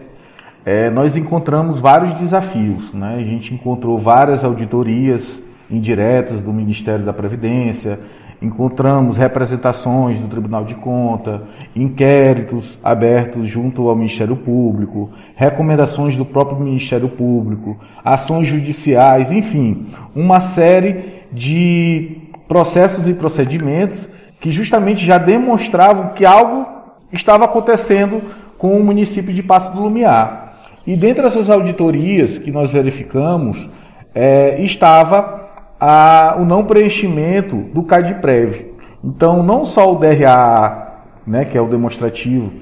é, 0.67 0.89
nós 0.89 1.15
encontramos 1.15 1.79
vários 1.79 2.19
desafios. 2.19 2.93
Né? 2.93 3.15
A 3.15 3.23
gente 3.23 3.53
encontrou 3.53 3.97
várias 3.97 4.43
auditorias 4.43 5.41
indiretas 5.71 6.41
do 6.41 6.51
Ministério 6.51 7.05
da 7.05 7.13
Previdência, 7.13 7.97
encontramos 8.41 9.15
representações 9.15 10.19
do 10.19 10.27
Tribunal 10.27 10.65
de 10.65 10.75
Conta, 10.75 11.43
inquéritos 11.73 12.77
abertos 12.83 13.47
junto 13.47 13.87
ao 13.87 13.95
Ministério 13.95 14.35
Público, 14.35 15.09
recomendações 15.37 16.17
do 16.17 16.25
próprio 16.25 16.59
Ministério 16.59 17.07
Público, 17.07 17.77
ações 18.03 18.49
judiciais, 18.49 19.31
enfim, 19.31 19.85
uma 20.13 20.41
série 20.41 21.23
de 21.31 22.17
processos 22.45 23.07
e 23.07 23.13
procedimentos 23.13 24.09
que 24.41 24.51
justamente 24.51 25.05
já 25.05 25.17
demonstravam 25.17 26.09
que 26.09 26.25
algo 26.25 26.67
estava 27.09 27.45
acontecendo 27.45 28.21
com 28.57 28.77
o 28.77 28.83
município 28.83 29.33
de 29.33 29.41
Passo 29.41 29.71
do 29.71 29.81
Lumiar. 29.81 30.46
E 30.87 30.95
dentre 30.95 31.27
essas 31.27 31.49
auditorias 31.49 32.37
que 32.37 32.49
nós 32.49 32.71
verificamos, 32.71 33.69
é, 34.15 34.61
estava 34.61 35.49
a, 35.77 36.37
o 36.39 36.45
não 36.45 36.63
preenchimento 36.63 37.57
do 37.57 37.83
CADPREV. 37.83 38.67
Então, 39.03 39.43
não 39.43 39.65
só 39.65 39.91
o 39.91 39.99
DRA, 39.99 41.01
né, 41.27 41.43
que 41.43 41.57
é 41.57 41.61
o 41.61 41.67
demonstrativo 41.67 42.53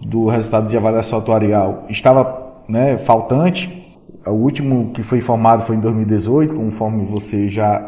do 0.00 0.28
resultado 0.28 0.66
de 0.66 0.76
avaliação 0.78 1.18
atuarial, 1.18 1.84
estava 1.90 2.54
né, 2.66 2.96
faltante. 2.96 3.84
O 4.26 4.30
último 4.32 4.90
que 4.94 5.02
foi 5.02 5.18
informado 5.18 5.64
foi 5.64 5.76
em 5.76 5.80
2018, 5.80 6.54
conforme 6.54 7.04
você 7.04 7.50
já, 7.50 7.86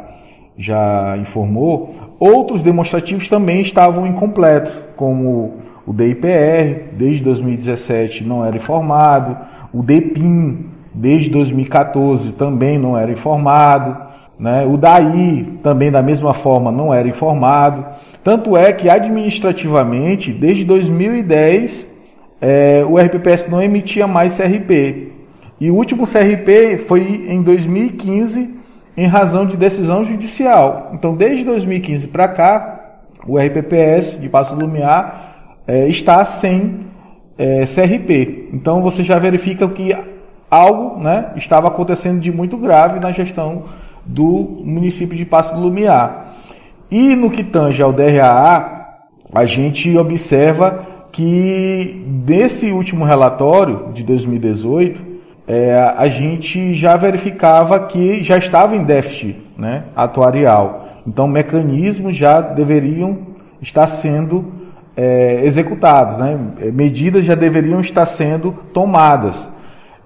já 0.59 1.17
informou. 1.17 1.95
Outros 2.21 2.61
demonstrativos 2.61 3.31
também 3.31 3.63
estavam 3.63 4.07
incompletos, 4.07 4.79
como 4.95 5.55
o 5.87 5.93
DIPR, 5.95 6.93
desde 6.93 7.25
2017 7.25 8.25
não 8.25 8.45
era 8.45 8.57
informado 8.57 9.56
o 9.77 9.83
DEPIN, 9.83 10.71
desde 10.95 11.29
2014, 11.29 12.33
também 12.33 12.79
não 12.79 12.97
era 12.97 13.13
informado. 13.13 13.95
Né? 14.39 14.65
O 14.65 14.79
DAI, 14.79 15.47
também 15.63 15.91
da 15.91 16.01
mesma 16.01 16.33
forma, 16.33 16.73
não 16.73 16.95
era 16.95 17.07
informado. 17.07 17.85
Tanto 18.25 18.57
é 18.57 18.73
que, 18.73 18.89
administrativamente, 18.89 20.33
desde 20.33 20.65
2010, 20.65 21.87
é, 22.41 22.83
o 22.89 22.97
RPPS 22.97 23.51
não 23.51 23.63
emitia 23.63 24.07
mais 24.07 24.39
CRP. 24.39 25.13
E 25.61 25.71
o 25.71 25.75
último 25.75 26.07
CRP 26.07 26.79
foi 26.89 27.27
em 27.29 27.43
2015, 27.43 28.55
em 28.97 29.07
razão 29.07 29.45
de 29.45 29.59
decisão 29.59 30.07
judicial. 30.07 30.91
Então, 30.95 31.15
desde 31.15 31.45
2015 31.45 32.07
para 32.09 32.29
cá, 32.29 32.81
o 33.27 33.39
RPPS 33.39 34.19
de 34.19 34.29
Passo 34.31 34.55
Lumiar 34.55 35.35
é, 35.67 35.87
está 35.87 36.25
sem 36.25 36.87
é, 37.39 37.65
CRP. 37.67 38.49
Então 38.53 38.83
você 38.83 39.03
já 39.03 39.19
verifica 39.19 39.69
que 39.69 39.97
algo 40.51 41.01
né, 41.01 41.33
estava 41.37 41.69
acontecendo 41.69 42.21
de 42.21 42.33
muito 42.33 42.57
grave 42.57 43.01
na 43.01 43.13
gestão 43.13 43.65
do 44.05 44.61
município 44.65 45.17
de 45.17 45.25
Passo 45.25 45.55
do 45.55 45.61
Lumiar. 45.61 46.35
E 46.91 47.17
no 47.17 47.31
que 47.31 47.43
tange 47.43 47.83
ao 47.83 47.93
DRAA, 47.93 48.77
a 49.33 49.45
gente 49.45 49.97
observa 49.97 50.87
que 51.11 52.05
desse 52.07 52.71
último 52.71 53.05
relatório 53.05 53.91
de 53.93 54.05
2018, 54.05 55.17
é, 55.49 55.95
a 55.97 56.09
gente 56.09 56.75
já 56.75 56.97
verificava 56.97 57.81
que 57.81 58.23
já 58.23 58.37
estava 58.37 58.77
em 58.77 58.85
déficit 58.85 59.37
né, 59.57 59.85
atuarial. 59.95 60.89
Então, 61.07 61.27
mecanismos 61.29 62.17
já 62.17 62.41
deveriam 62.41 63.19
estar 63.63 63.87
sendo 63.87 64.53
é, 64.97 65.45
executados, 65.45 66.17
né? 66.19 66.39
medidas 66.73 67.25
já 67.25 67.35
deveriam 67.35 67.81
estar 67.81 68.07
sendo 68.07 68.53
tomadas. 68.73 69.49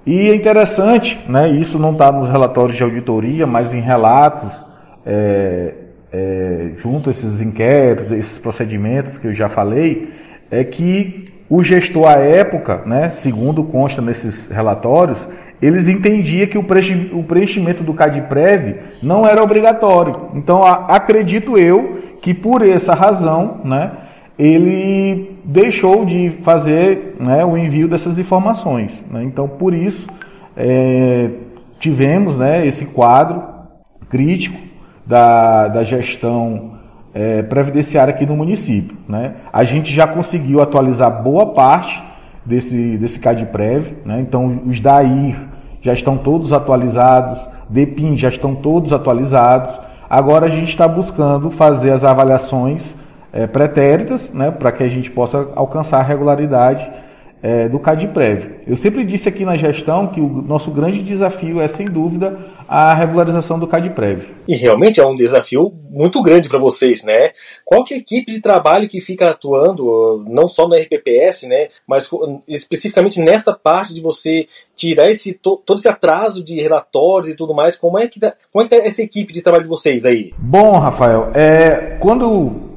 E 0.05 0.31
é 0.31 0.35
interessante, 0.35 1.21
né, 1.29 1.51
isso 1.51 1.79
não 1.79 1.93
está 1.93 2.11
nos 2.11 2.29
relatórios 2.29 2.77
de 2.77 2.83
auditoria, 2.83 3.47
mas 3.47 3.73
em 3.73 3.81
relatos, 3.81 4.65
é, 5.05 5.75
é, 6.11 6.71
junto 6.79 7.11
a 7.11 7.13
esses 7.13 7.41
inquéritos, 7.41 8.11
esses 8.13 8.39
procedimentos 8.39 9.19
que 9.19 9.27
eu 9.27 9.35
já 9.35 9.49
falei, 9.49 10.11
é 10.51 10.65
que 10.65 11.31
o 11.51 11.63
gestor 11.63 12.09
à 12.09 12.15
época, 12.15 12.83
né, 12.87 13.11
segundo 13.11 13.63
consta 13.63 14.01
nesses 14.01 14.49
relatórios, 14.51 15.27
eles 15.61 15.87
entendiam 15.87 16.47
que 16.47 16.57
o 16.57 17.23
preenchimento 17.23 17.85
do 17.85 17.93
CADPREV 17.93 18.77
não 19.03 19.27
era 19.27 19.43
obrigatório. 19.43 20.31
Então, 20.35 20.65
acredito 20.65 21.59
eu 21.59 21.99
que 22.23 22.33
por 22.33 22.67
essa 22.67 22.95
razão, 22.95 23.61
né, 23.65 23.91
ele 24.41 25.39
deixou 25.45 26.07
de 26.07 26.31
fazer 26.41 27.17
né, 27.21 27.45
o 27.45 27.59
envio 27.59 27.87
dessas 27.87 28.19
informações. 28.19 29.05
Né? 29.11 29.23
Então, 29.23 29.47
por 29.47 29.75
isso, 29.75 30.09
é, 30.57 31.29
tivemos 31.79 32.39
né, 32.39 32.67
esse 32.67 32.87
quadro 32.87 33.43
crítico 34.09 34.59
da, 35.05 35.69
da 35.69 35.85
gestão 35.85 36.73
é, 37.13 37.43
previdenciária 37.43 38.15
aqui 38.15 38.25
no 38.25 38.35
município. 38.35 38.97
Né? 39.07 39.35
A 39.53 39.63
gente 39.63 39.95
já 39.95 40.07
conseguiu 40.07 40.63
atualizar 40.63 41.23
boa 41.23 41.53
parte 41.53 42.03
desse, 42.45 42.97
desse 42.97 43.19
CADPREV, 43.19 43.97
né? 44.07 44.21
então 44.21 44.63
os 44.65 44.81
DAIR 44.81 45.37
já 45.83 45.93
estão 45.93 46.17
todos 46.17 46.51
atualizados, 46.55 47.47
DEPIN 47.69 48.17
já 48.17 48.31
estão 48.31 48.55
todos 48.55 48.91
atualizados. 48.91 49.79
Agora 50.09 50.47
a 50.47 50.51
gente 50.51 50.71
está 50.71 50.89
buscando 50.89 51.51
fazer 51.51 51.91
as 51.91 52.05
avaliações 52.05 52.99
é, 53.33 53.47
pretéritas, 53.47 54.31
né, 54.33 54.51
para 54.51 54.73
que 54.73 54.83
a 54.83 54.89
gente 54.89 55.11
possa 55.11 55.53
alcançar 55.55 55.99
a 55.99 56.03
regularidade 56.03 56.91
é, 57.43 57.69
do 57.69 57.79
CADPREV. 57.79 58.61
Eu 58.67 58.77
sempre 58.77 59.05
disse 59.05 59.29
aqui 59.29 59.45
na 59.45 59.57
gestão 59.57 60.09
que 60.09 60.21
o 60.21 60.43
nosso 60.43 60.71
grande 60.71 61.03
desafio 61.03 61.61
é, 61.61 61.67
sem 61.67 61.87
dúvida, 61.87 62.39
a 62.69 62.95
regularização 62.95 63.59
do 63.59 63.67
CADPREV. 63.67 64.29
E 64.47 64.55
realmente 64.55 65.01
é 65.01 65.07
um 65.07 65.17
desafio 65.17 65.73
muito 65.91 66.23
grande 66.23 66.49
para 66.49 66.59
vocês, 66.59 67.03
né? 67.03 67.33
Qual 67.65 67.83
que 67.83 67.95
é 67.95 67.97
a 67.97 68.01
equipe 68.01 68.31
de 68.31 68.41
trabalho 68.41 68.89
que 68.89 69.01
fica 69.01 69.31
atuando, 69.31 70.25
não 70.29 70.47
só 70.47 70.69
no 70.69 70.77
RPPS, 70.77 71.49
né, 71.49 71.69
mas 71.87 72.09
especificamente 72.47 73.21
nessa 73.21 73.53
parte 73.53 73.93
de 73.93 74.01
você 74.01 74.47
tirar 74.77 75.11
esse, 75.11 75.35
todo 75.35 75.79
esse 75.79 75.89
atraso 75.89 76.45
de 76.45 76.61
relatórios 76.61 77.33
e 77.33 77.35
tudo 77.35 77.55
mais, 77.55 77.77
como 77.77 77.99
é 77.99 78.07
que 78.07 78.21
tá, 78.21 78.35
como 78.53 78.65
é 78.65 78.69
que 78.69 78.77
tá 78.77 78.87
essa 78.87 79.03
equipe 79.03 79.33
de 79.33 79.43
trabalho 79.43 79.65
de 79.65 79.69
vocês 79.69 80.05
aí? 80.05 80.33
Bom, 80.39 80.79
Rafael, 80.79 81.33
é, 81.35 81.97
quando 81.99 82.70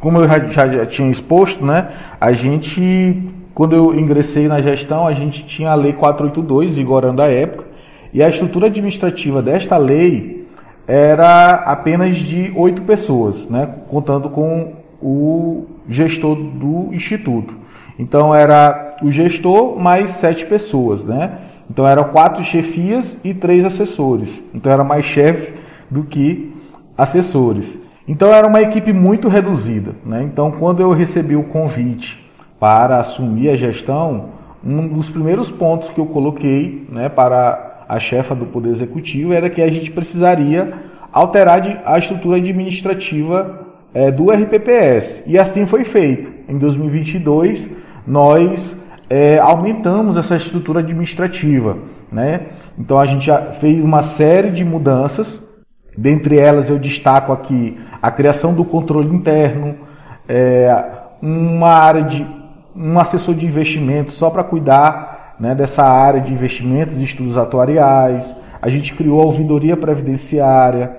como 0.00 0.18
eu 0.18 0.26
já, 0.26 0.66
já, 0.66 0.86
tinha 0.86 1.10
exposto, 1.10 1.64
né, 1.64 1.88
a 2.20 2.32
gente, 2.32 3.22
quando 3.54 3.76
eu 3.76 3.94
ingressei 3.94 4.48
na 4.48 4.60
gestão, 4.62 5.06
a 5.06 5.12
gente 5.12 5.44
tinha 5.44 5.70
a 5.70 5.74
Lei 5.74 5.92
482 5.92 6.74
vigorando 6.74 7.22
à 7.22 7.28
época, 7.28 7.66
e 8.12 8.22
a 8.22 8.28
estrutura 8.28 8.66
administrativa 8.66 9.40
desta 9.40 9.76
lei 9.76 10.48
era 10.88 11.54
apenas 11.54 12.16
de 12.16 12.52
oito 12.56 12.82
pessoas, 12.82 13.48
né, 13.48 13.72
contando 13.88 14.28
com 14.30 14.72
o 15.00 15.66
gestor 15.88 16.34
do 16.34 16.92
instituto. 16.92 17.54
Então 17.98 18.34
era 18.34 18.96
o 19.02 19.12
gestor 19.12 19.78
mais 19.78 20.10
sete 20.10 20.46
pessoas, 20.46 21.04
né? 21.04 21.38
Então 21.70 21.86
eram 21.86 22.04
quatro 22.04 22.42
chefias 22.42 23.18
e 23.22 23.32
três 23.32 23.64
assessores. 23.64 24.42
Então 24.54 24.72
era 24.72 24.82
mais 24.82 25.04
chefe 25.04 25.54
do 25.88 26.02
que 26.02 26.52
assessores. 26.96 27.78
Então 28.10 28.34
era 28.34 28.44
uma 28.44 28.60
equipe 28.60 28.92
muito 28.92 29.28
reduzida. 29.28 29.94
Né? 30.04 30.24
Então, 30.24 30.50
quando 30.50 30.80
eu 30.80 30.90
recebi 30.90 31.36
o 31.36 31.44
convite 31.44 32.28
para 32.58 32.96
assumir 32.96 33.50
a 33.50 33.56
gestão, 33.56 34.30
um 34.64 34.88
dos 34.88 35.08
primeiros 35.08 35.48
pontos 35.48 35.90
que 35.90 36.00
eu 36.00 36.06
coloquei 36.06 36.88
né, 36.90 37.08
para 37.08 37.84
a 37.88 38.00
chefa 38.00 38.34
do 38.34 38.46
Poder 38.46 38.70
Executivo 38.70 39.32
era 39.32 39.48
que 39.48 39.62
a 39.62 39.70
gente 39.70 39.92
precisaria 39.92 40.72
alterar 41.12 41.82
a 41.86 41.98
estrutura 42.00 42.38
administrativa 42.38 43.68
é, 43.94 44.10
do 44.10 44.32
RPPS. 44.32 45.22
E 45.24 45.38
assim 45.38 45.64
foi 45.64 45.84
feito. 45.84 46.32
Em 46.48 46.58
2022, 46.58 47.70
nós 48.04 48.76
é, 49.08 49.38
aumentamos 49.38 50.16
essa 50.16 50.34
estrutura 50.34 50.80
administrativa. 50.80 51.78
Né? 52.10 52.48
Então, 52.76 52.98
a 52.98 53.06
gente 53.06 53.30
fez 53.60 53.80
uma 53.80 54.02
série 54.02 54.50
de 54.50 54.64
mudanças. 54.64 55.48
Dentre 55.96 56.38
elas, 56.38 56.70
eu 56.70 56.78
destaco 56.78 57.32
aqui 57.32 57.78
a 58.00 58.10
criação 58.10 58.54
do 58.54 58.64
controle 58.64 59.14
interno, 59.14 59.76
é, 60.28 60.84
uma 61.20 61.70
área 61.70 62.02
de 62.02 62.26
um 62.74 62.98
assessor 62.98 63.34
de 63.34 63.44
investimentos 63.44 64.14
só 64.14 64.30
para 64.30 64.44
cuidar 64.44 65.36
né, 65.38 65.54
dessa 65.54 65.82
área 65.82 66.20
de 66.20 66.32
investimentos 66.32 66.98
e 66.98 67.04
estudos 67.04 67.36
atuariais. 67.36 68.34
A 68.62 68.68
gente 68.68 68.94
criou 68.94 69.20
a 69.20 69.24
ouvidoria 69.24 69.76
previdenciária. 69.76 70.96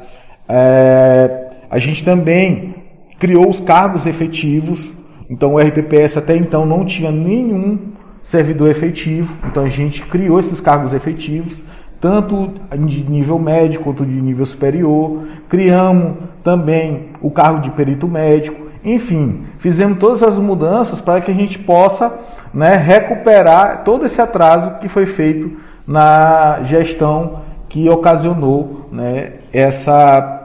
É, 0.48 1.48
a 1.69 1.79
gente 1.79 2.03
também 2.03 2.75
criou 3.19 3.50
os 3.50 3.60
cargos 3.60 4.05
efetivos. 4.05 4.91
Então 5.29 5.53
o 5.53 5.60
RPPS 5.60 6.17
até 6.17 6.36
então 6.36 6.65
não 6.65 6.83
tinha 6.83 7.12
nenhum 7.12 7.93
servidor 8.21 8.69
efetivo. 8.69 9.38
Então 9.45 9.63
a 9.63 9.69
gente 9.69 10.01
criou 10.03 10.39
esses 10.39 10.60
cargos 10.60 10.93
efetivos 10.93 11.63
tanto 12.01 12.50
de 12.75 13.03
nível 13.03 13.38
médio 13.38 13.79
quanto 13.79 14.03
de 14.03 14.12
nível 14.12 14.46
superior. 14.46 15.24
Criamos 15.48 16.15
também 16.43 17.10
o 17.22 17.29
cargo 17.29 17.62
de 17.62 17.70
perito 17.70 18.08
médico. 18.08 18.65
Enfim, 18.84 19.43
fizemos 19.60 20.00
todas 20.00 20.24
as 20.24 20.38
mudanças 20.38 21.00
para 21.00 21.22
que 21.22 21.29
a 21.29 21.34
gente 21.36 21.60
possa 21.60 22.12
né, 22.51 22.75
recuperar 22.75 23.84
todo 23.84 24.05
esse 24.05 24.20
atraso 24.20 24.79
que 24.79 24.89
foi 24.89 25.05
feito 25.05 25.55
na 25.86 26.63
gestão 26.63 27.41
que 27.70 27.88
ocasionou 27.88 28.88
né, 28.91 29.34
essa 29.53 30.40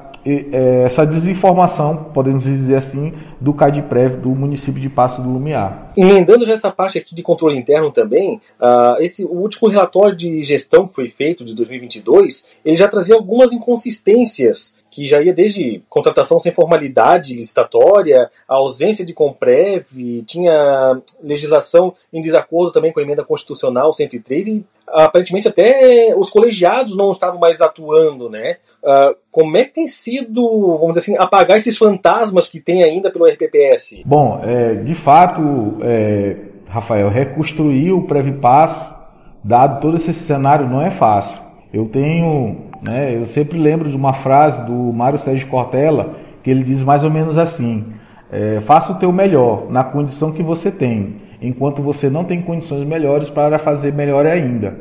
essa 0.85 1.07
desinformação, 1.07 2.11
podemos 2.13 2.45
dizer 2.45 2.77
assim, 2.77 3.13
do 3.41 3.55
CADPREV 3.55 4.17
do 4.17 4.31
município 4.31 4.81
de 4.81 4.89
Passo 4.89 5.23
do 5.23 5.31
Lumiar. 5.31 5.93
Emendando 5.97 6.51
essa 6.51 6.71
parte 6.71 6.99
aqui 6.99 7.15
de 7.15 7.23
controle 7.23 7.57
interno 7.57 7.93
também, 7.93 8.41
uh, 8.61 9.01
esse 9.01 9.25
o 9.25 9.35
último 9.35 9.69
relatório 9.69 10.17
de 10.17 10.43
gestão 10.43 10.89
que 10.89 10.95
foi 10.95 11.09
feito 11.09 11.45
de 11.45 11.55
2022, 11.55 12.45
ele 12.65 12.77
já 12.77 12.89
trazia 12.89 13.15
algumas 13.15 13.53
inconsistências 13.53 14.77
que 14.91 15.07
já 15.07 15.21
ia 15.21 15.33
desde 15.33 15.83
contratação 15.89 16.39
sem 16.39 16.53
formalidade 16.53 17.35
licitatória, 17.35 18.31
ausência 18.49 19.05
de 19.05 19.13
Comprev, 19.13 19.85
tinha 20.27 21.01
legislação 21.23 21.95
em 22.13 22.21
desacordo 22.21 22.73
também 22.73 22.93
com 22.93 23.01
a 23.01 23.03
emenda 23.03 23.25
constitucional 23.25 23.93
103 23.93 24.49
e 24.49 24.65
aparentemente 24.89 25.49
até 25.49 26.15
os 26.17 26.31
colegiados 26.31 26.97
não 26.97 27.11
estavam 27.11 27.39
mais 27.39 27.61
atuando, 27.61 28.31
né? 28.31 28.57
Uh, 28.83 29.17
como 29.31 29.57
é 29.57 29.65
que 29.65 29.75
tem 29.75 29.89
sido, 29.89 30.43
vamos 30.79 30.97
dizer 30.97 31.01
assim, 31.01 31.17
apagar 31.19 31.59
esses 31.59 31.77
fantasmas 31.77 32.49
que 32.49 32.61
tem 32.61 32.85
ainda 32.85 33.11
pelo 33.11 33.27
RPPS? 33.27 34.03
Bom, 34.05 34.41
é, 34.45 34.75
de 34.75 34.95
fato, 34.95 35.79
é, 35.83 36.37
Rafael, 36.69 37.09
reconstruir 37.09 37.93
o 37.93 38.07
Previpasso, 38.07 38.95
dado 39.43 39.81
todo 39.81 39.97
esse 39.97 40.13
cenário, 40.13 40.69
não 40.69 40.81
é 40.81 40.91
fácil. 40.91 41.39
Eu 41.73 41.87
tenho 41.87 42.67
né? 42.83 43.15
Eu 43.15 43.27
sempre 43.27 43.59
lembro 43.59 43.89
de 43.91 43.97
uma 43.97 44.13
frase 44.13 44.65
do 44.65 44.73
Mário 44.73 45.19
Sérgio 45.19 45.49
Cortella, 45.49 46.15
que 46.43 46.51
ele 46.51 46.63
diz 46.63 46.83
mais 46.83 47.05
ou 47.05 47.11
menos 47.11 47.39
assim: 47.39 47.85
é, 48.31 48.61
faça 48.61 48.93
o 48.93 48.97
teu 48.97 49.13
melhor 49.13 49.71
na 49.71 49.85
condição 49.85 50.33
que 50.33 50.43
você 50.43 50.71
tem, 50.71 51.17
enquanto 51.41 51.83
você 51.83 52.09
não 52.11 52.25
tem 52.25 52.43
condições 52.43 52.87
melhores 52.87 53.31
para 53.31 53.59
fazer 53.59 53.93
melhor 53.93 54.27
ainda. 54.27 54.79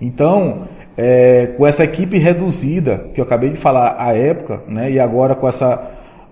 Então, 0.00 0.68
é, 1.00 1.54
com 1.56 1.64
essa 1.64 1.84
equipe 1.84 2.18
reduzida, 2.18 3.06
que 3.14 3.20
eu 3.20 3.24
acabei 3.24 3.50
de 3.50 3.56
falar 3.56 3.94
à 3.98 4.12
época, 4.16 4.60
né, 4.66 4.90
e 4.90 4.98
agora 4.98 5.36
com 5.36 5.46
essa, 5.46 5.80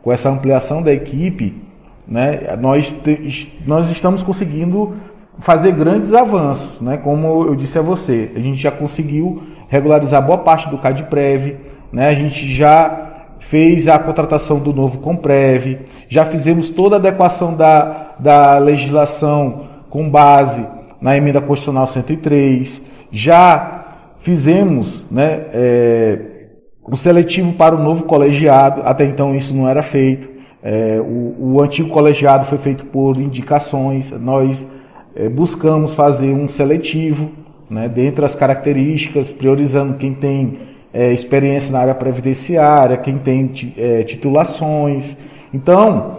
com 0.03 0.13
essa 0.13 0.29
ampliação 0.29 0.83
da 0.83 0.93
equipe, 0.93 1.63
né, 2.07 2.57
nós, 2.61 2.91
te, 2.91 3.53
nós 3.65 3.89
estamos 3.91 4.25
conseguindo 4.25 4.95
fazer 5.39 5.71
grandes 5.71 6.13
avanços, 6.13 6.81
né, 6.81 6.97
como 6.97 7.47
eu 7.47 7.55
disse 7.55 7.79
a 7.79 7.83
você. 7.83 8.33
A 8.35 8.41
gente 8.41 8.61
já 8.61 8.73
conseguiu 8.73 9.41
regularizar 9.69 10.21
boa 10.21 10.39
parte 10.39 10.69
do 10.69 10.79
CADPREV, 10.79 11.57
né? 11.93 12.09
a 12.09 12.15
gente 12.15 12.53
já 12.53 13.05
fez 13.39 13.87
a 13.87 13.99
contratação 13.99 14.59
do 14.59 14.73
novo 14.73 14.99
Comprev, 14.99 15.79
já 16.09 16.25
fizemos 16.25 16.71
toda 16.71 16.97
a 16.97 16.99
adequação 16.99 17.55
da, 17.55 18.15
da 18.19 18.59
legislação 18.59 19.67
com 19.89 20.09
base 20.09 20.67
na 21.01 21.17
emenda 21.17 21.41
constitucional 21.41 21.87
103, 21.87 22.83
já 23.13 23.76
fizemos 24.27 25.05
né, 25.09 25.45
é, 25.53 26.19
o 26.83 26.97
seletivo 26.97 27.53
para 27.53 27.77
o 27.77 27.81
novo 27.81 28.03
colegiado, 28.03 28.83
até 28.85 29.05
então 29.05 29.37
isso 29.37 29.55
não 29.55 29.69
era 29.69 29.85
feito. 29.85 30.29
É, 30.61 31.01
o, 31.01 31.53
o, 31.55 31.63
antigo 31.63 31.89
colegiado 31.91 32.45
foi 32.45 32.59
feito 32.59 32.85
por 32.87 33.19
indicações, 33.19 34.11
nós 34.11 34.67
é, 35.15 35.29
buscamos 35.29 35.95
fazer 35.95 36.35
um 36.35 36.49
seletivo, 36.49 37.31
né, 37.71 37.89
dentre 37.89 38.25
as 38.25 38.35
características, 38.35 39.31
priorizando 39.31 39.95
quem 39.95 40.13
tem 40.13 40.59
é, 40.93 41.13
experiência 41.13 41.71
na 41.71 41.79
área 41.79 41.95
previdenciária, 41.95 42.97
quem 42.97 43.19
tem 43.19 43.75
é, 43.77 44.03
titulações. 44.03 45.17
Então, 45.55 46.17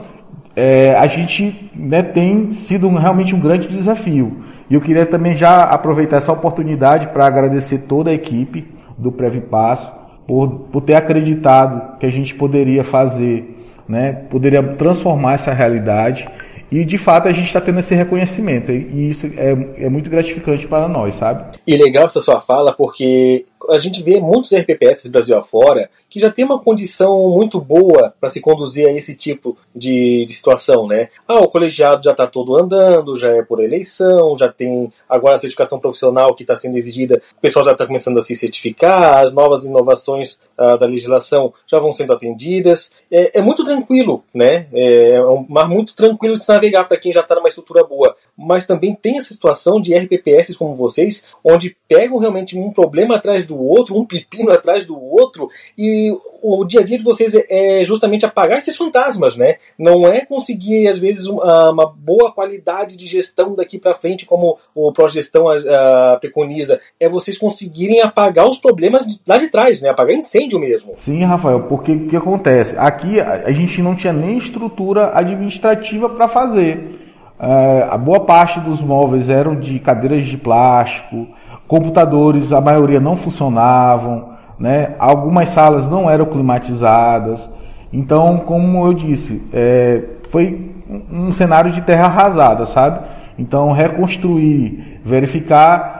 é, 0.55 0.95
a 0.95 1.07
gente 1.07 1.69
né, 1.75 2.01
tem 2.01 2.53
sido 2.53 2.87
realmente 2.87 3.35
um 3.35 3.39
grande 3.41 3.67
desafio. 3.67 4.45
E 4.69 4.75
eu 4.75 4.81
queria 4.81 5.05
também 5.05 5.36
já 5.36 5.63
aproveitar 5.63 6.17
essa 6.17 6.31
oportunidade 6.31 7.07
para 7.07 7.25
agradecer 7.25 7.79
toda 7.79 8.09
a 8.09 8.13
equipe 8.13 8.67
do 8.97 9.12
Previpasso 9.12 9.91
por, 10.27 10.50
por 10.71 10.81
ter 10.81 10.95
acreditado 10.95 11.97
que 12.00 12.05
a 12.05 12.12
gente 12.12 12.36
poderia 12.36 12.83
fazer, 12.83 13.57
né, 13.88 14.12
poderia 14.29 14.62
transformar 14.62 15.33
essa 15.33 15.53
realidade 15.53 16.27
e 16.69 16.83
de 16.83 16.97
fato 16.97 17.29
a 17.29 17.31
gente 17.31 17.45
está 17.45 17.62
tendo 17.62 17.79
esse 17.79 17.95
reconhecimento 17.95 18.71
e 18.71 19.09
isso 19.09 19.27
é, 19.38 19.86
é 19.86 19.89
muito 19.89 20.09
gratificante 20.09 20.67
para 20.67 20.89
nós, 20.89 21.15
sabe? 21.15 21.57
E 21.65 21.77
legal 21.77 22.05
essa 22.05 22.19
sua 22.19 22.41
fala 22.41 22.74
porque 22.74 23.45
a 23.69 23.79
gente 23.79 24.01
vê 24.03 24.19
muitos 24.19 24.53
RPPS 24.53 25.07
Brasil 25.07 25.37
afora 25.37 25.89
que 26.09 26.19
já 26.19 26.31
tem 26.31 26.45
uma 26.45 26.59
condição 26.59 27.29
muito 27.29 27.59
boa 27.59 28.13
para 28.19 28.29
se 28.29 28.39
conduzir 28.39 28.87
a 28.87 28.91
esse 28.91 29.15
tipo 29.15 29.57
de, 29.75 30.25
de, 30.25 30.33
situação, 30.33 30.87
né? 30.87 31.09
Ah, 31.27 31.39
o 31.39 31.49
colegiado 31.49 32.03
já 32.03 32.11
está 32.11 32.25
todo 32.25 32.55
andando, 32.55 33.15
já 33.15 33.29
é 33.29 33.41
por 33.41 33.61
eleição, 33.61 34.35
já 34.37 34.47
tem 34.47 34.91
agora 35.09 35.35
a 35.35 35.37
certificação 35.37 35.79
profissional 35.79 36.33
que 36.33 36.43
está 36.43 36.55
sendo 36.55 36.77
exigida, 36.77 37.21
o 37.37 37.41
pessoal 37.41 37.65
já 37.65 37.71
está 37.71 37.85
começando 37.85 38.17
a 38.17 38.21
se 38.21 38.35
certificar, 38.35 39.25
as 39.25 39.33
novas 39.33 39.65
inovações 39.65 40.39
ah, 40.57 40.75
da 40.75 40.85
legislação 40.85 41.53
já 41.67 41.79
vão 41.79 41.91
sendo 41.91 42.13
atendidas. 42.13 42.91
É, 43.11 43.39
é 43.39 43.41
muito 43.41 43.63
tranquilo, 43.63 44.23
né? 44.33 44.67
É, 44.73 45.15
é 45.15 45.25
um 45.25 45.45
mar 45.49 45.67
muito 45.67 45.95
tranquilo 45.95 46.35
de 46.35 46.43
se 46.43 46.49
navegar 46.49 46.85
para 46.85 46.97
quem 46.97 47.11
já 47.11 47.21
está 47.21 47.35
numa 47.35 47.49
estrutura 47.49 47.83
boa. 47.83 48.15
Mas 48.37 48.65
também 48.65 48.95
tem 48.95 49.17
essa 49.17 49.33
situação 49.33 49.81
de 49.81 49.95
RPPS 49.95 50.55
como 50.55 50.73
vocês, 50.73 51.27
onde 51.43 51.75
pegam 51.87 52.17
realmente 52.17 52.57
um 52.57 52.71
problema 52.71 53.15
atrás 53.15 53.45
do 53.48 53.60
outro, 53.60 53.98
um 53.98 54.06
pepino 54.06 54.51
atrás 54.51 54.86
do 54.86 55.00
outro, 55.00 55.50
e 55.77 56.16
o 56.42 56.66
dia 56.66 56.82
a 56.82 56.84
dia 56.84 56.98
de 56.98 57.04
vocês 57.04 57.34
é, 57.34 57.80
é 57.80 57.84
justamente 57.84 58.25
apagar 58.25 58.58
esses 58.58 58.77
fantasmas, 58.77 59.36
né? 59.36 59.56
Não 59.77 60.06
é 60.06 60.25
conseguir, 60.25 60.88
às 60.88 61.00
vezes, 61.00 61.25
uma, 61.25 61.94
boa 61.98 62.32
qualidade 62.32 62.96
de 62.96 63.06
gestão 63.06 63.56
daqui 63.56 63.80
para 63.80 63.96
frente, 63.96 64.25
como 64.25 64.58
o 64.75 64.92
Progestão 64.92 65.48
a, 65.50 66.18
preconiza, 66.20 66.80
é 67.00 67.10
vocês 67.10 67.38
conseguirem 67.38 68.01
apagar 68.01 68.48
os 68.48 68.60
problemas 68.60 69.06
lá 69.25 69.38
de 69.38 69.50
trás, 69.50 69.82
né? 69.82 69.89
Apagar 69.89 70.16
incêndio 70.16 70.60
mesmo. 70.60 70.94
Sim, 70.96 71.24
Rafael, 71.24 71.63
porque 71.63 71.94
o 71.94 72.08
que 72.08 72.16
acontece? 72.16 72.75
Aqui 72.77 73.20
a 73.20 73.51
gente 73.51 73.82
não 73.82 73.96
tinha 73.96 74.13
nem 74.13 74.38
estrutura 74.38 75.18
administrativa 75.18 76.10
para 76.10 76.27
fazer. 76.27 77.08
É, 77.39 77.88
a 77.89 77.98
boa 77.98 78.22
parte 78.22 78.60
dos 78.60 78.82
móveis 78.82 79.30
eram 79.30 79.56
de 79.56 79.80
cadeiras 79.80 80.25
de 80.25 80.38
plástico, 80.38 81.27
computadores, 81.67 82.53
a 82.53 82.62
maioria 82.62 83.00
não 83.00 83.15
funcionavam, 83.15 84.29
né? 84.57 84.95
algumas 84.97 85.50
salas 85.50 85.88
não 85.88 86.09
eram 86.09 86.25
climatizadas. 86.25 87.50
Então, 87.91 88.39
como 88.39 88.86
eu 88.86 88.93
disse, 88.93 89.43
é, 89.53 90.03
foi 90.29 90.71
um 91.12 91.31
cenário 91.31 91.71
de 91.71 91.81
terra 91.81 92.05
arrasada, 92.05 92.65
sabe? 92.65 93.00
Então, 93.38 93.71
reconstruir, 93.71 95.00
verificar 95.03 95.97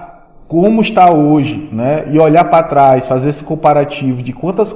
como 0.48 0.82
está 0.82 1.12
hoje, 1.12 1.70
né? 1.72 2.06
E 2.10 2.18
olhar 2.20 2.46
para 2.46 2.64
trás, 2.64 3.06
fazer 3.06 3.30
esse 3.30 3.44
comparativo 3.44 4.24
de 4.24 4.34
quantas, 4.34 4.76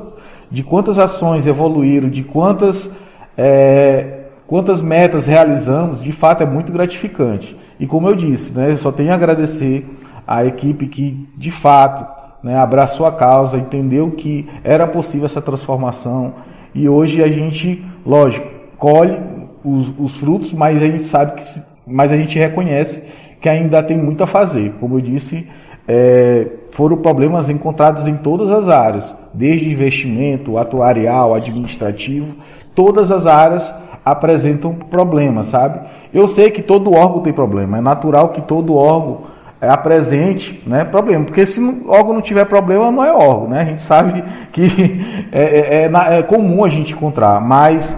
de 0.49 0.63
quantas 0.63 0.97
ações 0.99 1.47
evoluíram, 1.47 2.09
de 2.09 2.23
quantas, 2.23 2.89
é, 3.37 4.25
quantas 4.45 4.81
metas 4.81 5.25
realizamos, 5.25 6.01
de 6.01 6.11
fato 6.11 6.43
é 6.43 6.45
muito 6.45 6.71
gratificante. 6.71 7.55
E 7.79 7.87
como 7.87 8.07
eu 8.07 8.15
disse, 8.15 8.53
né? 8.53 8.71
Eu 8.71 8.77
só 8.77 8.91
tenho 8.91 9.11
a 9.11 9.15
agradecer 9.15 9.85
a 10.33 10.45
equipe 10.45 10.87
que, 10.87 11.27
de 11.35 11.51
fato, 11.51 12.05
né, 12.41 12.57
abraçou 12.57 13.05
a 13.05 13.11
causa, 13.11 13.57
entendeu 13.57 14.11
que 14.11 14.47
era 14.63 14.87
possível 14.87 15.25
essa 15.25 15.41
transformação 15.41 16.33
e 16.73 16.87
hoje 16.87 17.21
a 17.21 17.27
gente, 17.27 17.85
lógico, 18.05 18.47
colhe 18.77 19.19
os, 19.63 19.91
os 19.99 20.15
frutos, 20.15 20.53
mas 20.53 20.81
a 20.81 20.87
gente 20.87 21.05
sabe 21.05 21.33
que, 21.33 21.61
mas 21.85 22.13
a 22.13 22.17
gente 22.17 22.39
reconhece 22.39 23.03
que 23.41 23.49
ainda 23.49 23.83
tem 23.83 23.97
muito 23.97 24.23
a 24.23 24.27
fazer. 24.27 24.73
Como 24.79 24.95
eu 24.95 25.01
disse, 25.01 25.49
é, 25.85 26.47
foram 26.71 26.97
problemas 26.97 27.49
encontrados 27.49 28.07
em 28.07 28.15
todas 28.15 28.51
as 28.51 28.69
áreas, 28.69 29.13
desde 29.33 29.69
investimento, 29.69 30.57
atuarial, 30.57 31.33
administrativo, 31.33 32.35
todas 32.73 33.11
as 33.11 33.27
áreas 33.27 33.73
apresentam 34.05 34.73
problemas, 34.73 35.47
sabe? 35.47 35.81
Eu 36.13 36.27
sei 36.27 36.49
que 36.51 36.61
todo 36.61 36.93
órgão 36.93 37.21
tem 37.21 37.33
problema, 37.33 37.77
é 37.77 37.81
natural 37.81 38.29
que 38.29 38.41
todo 38.41 38.75
órgão 38.75 39.30
apresente 39.69 40.63
né, 40.65 40.83
problema. 40.83 41.23
Porque 41.23 41.45
se 41.45 41.59
o 41.59 41.89
órgão 41.89 42.13
não 42.13 42.21
tiver 42.21 42.45
problema, 42.45 42.91
não 42.91 43.03
é 43.03 43.13
órgão. 43.13 43.49
Né? 43.49 43.61
A 43.61 43.65
gente 43.65 43.83
sabe 43.83 44.23
que 44.51 45.27
é, 45.31 45.43
é, 45.43 45.83
é, 45.83 46.19
é 46.19 46.23
comum 46.23 46.65
a 46.65 46.69
gente 46.69 46.93
encontrar, 46.93 47.39
mas 47.39 47.95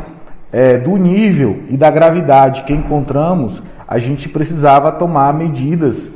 é, 0.52 0.78
do 0.78 0.98
nível 0.98 1.64
e 1.70 1.78
da 1.78 1.90
gravidade 1.90 2.64
que 2.64 2.74
encontramos, 2.74 3.62
a 3.88 3.98
gente 3.98 4.28
precisava 4.28 4.92
tomar 4.92 5.34
medidas 5.34 6.12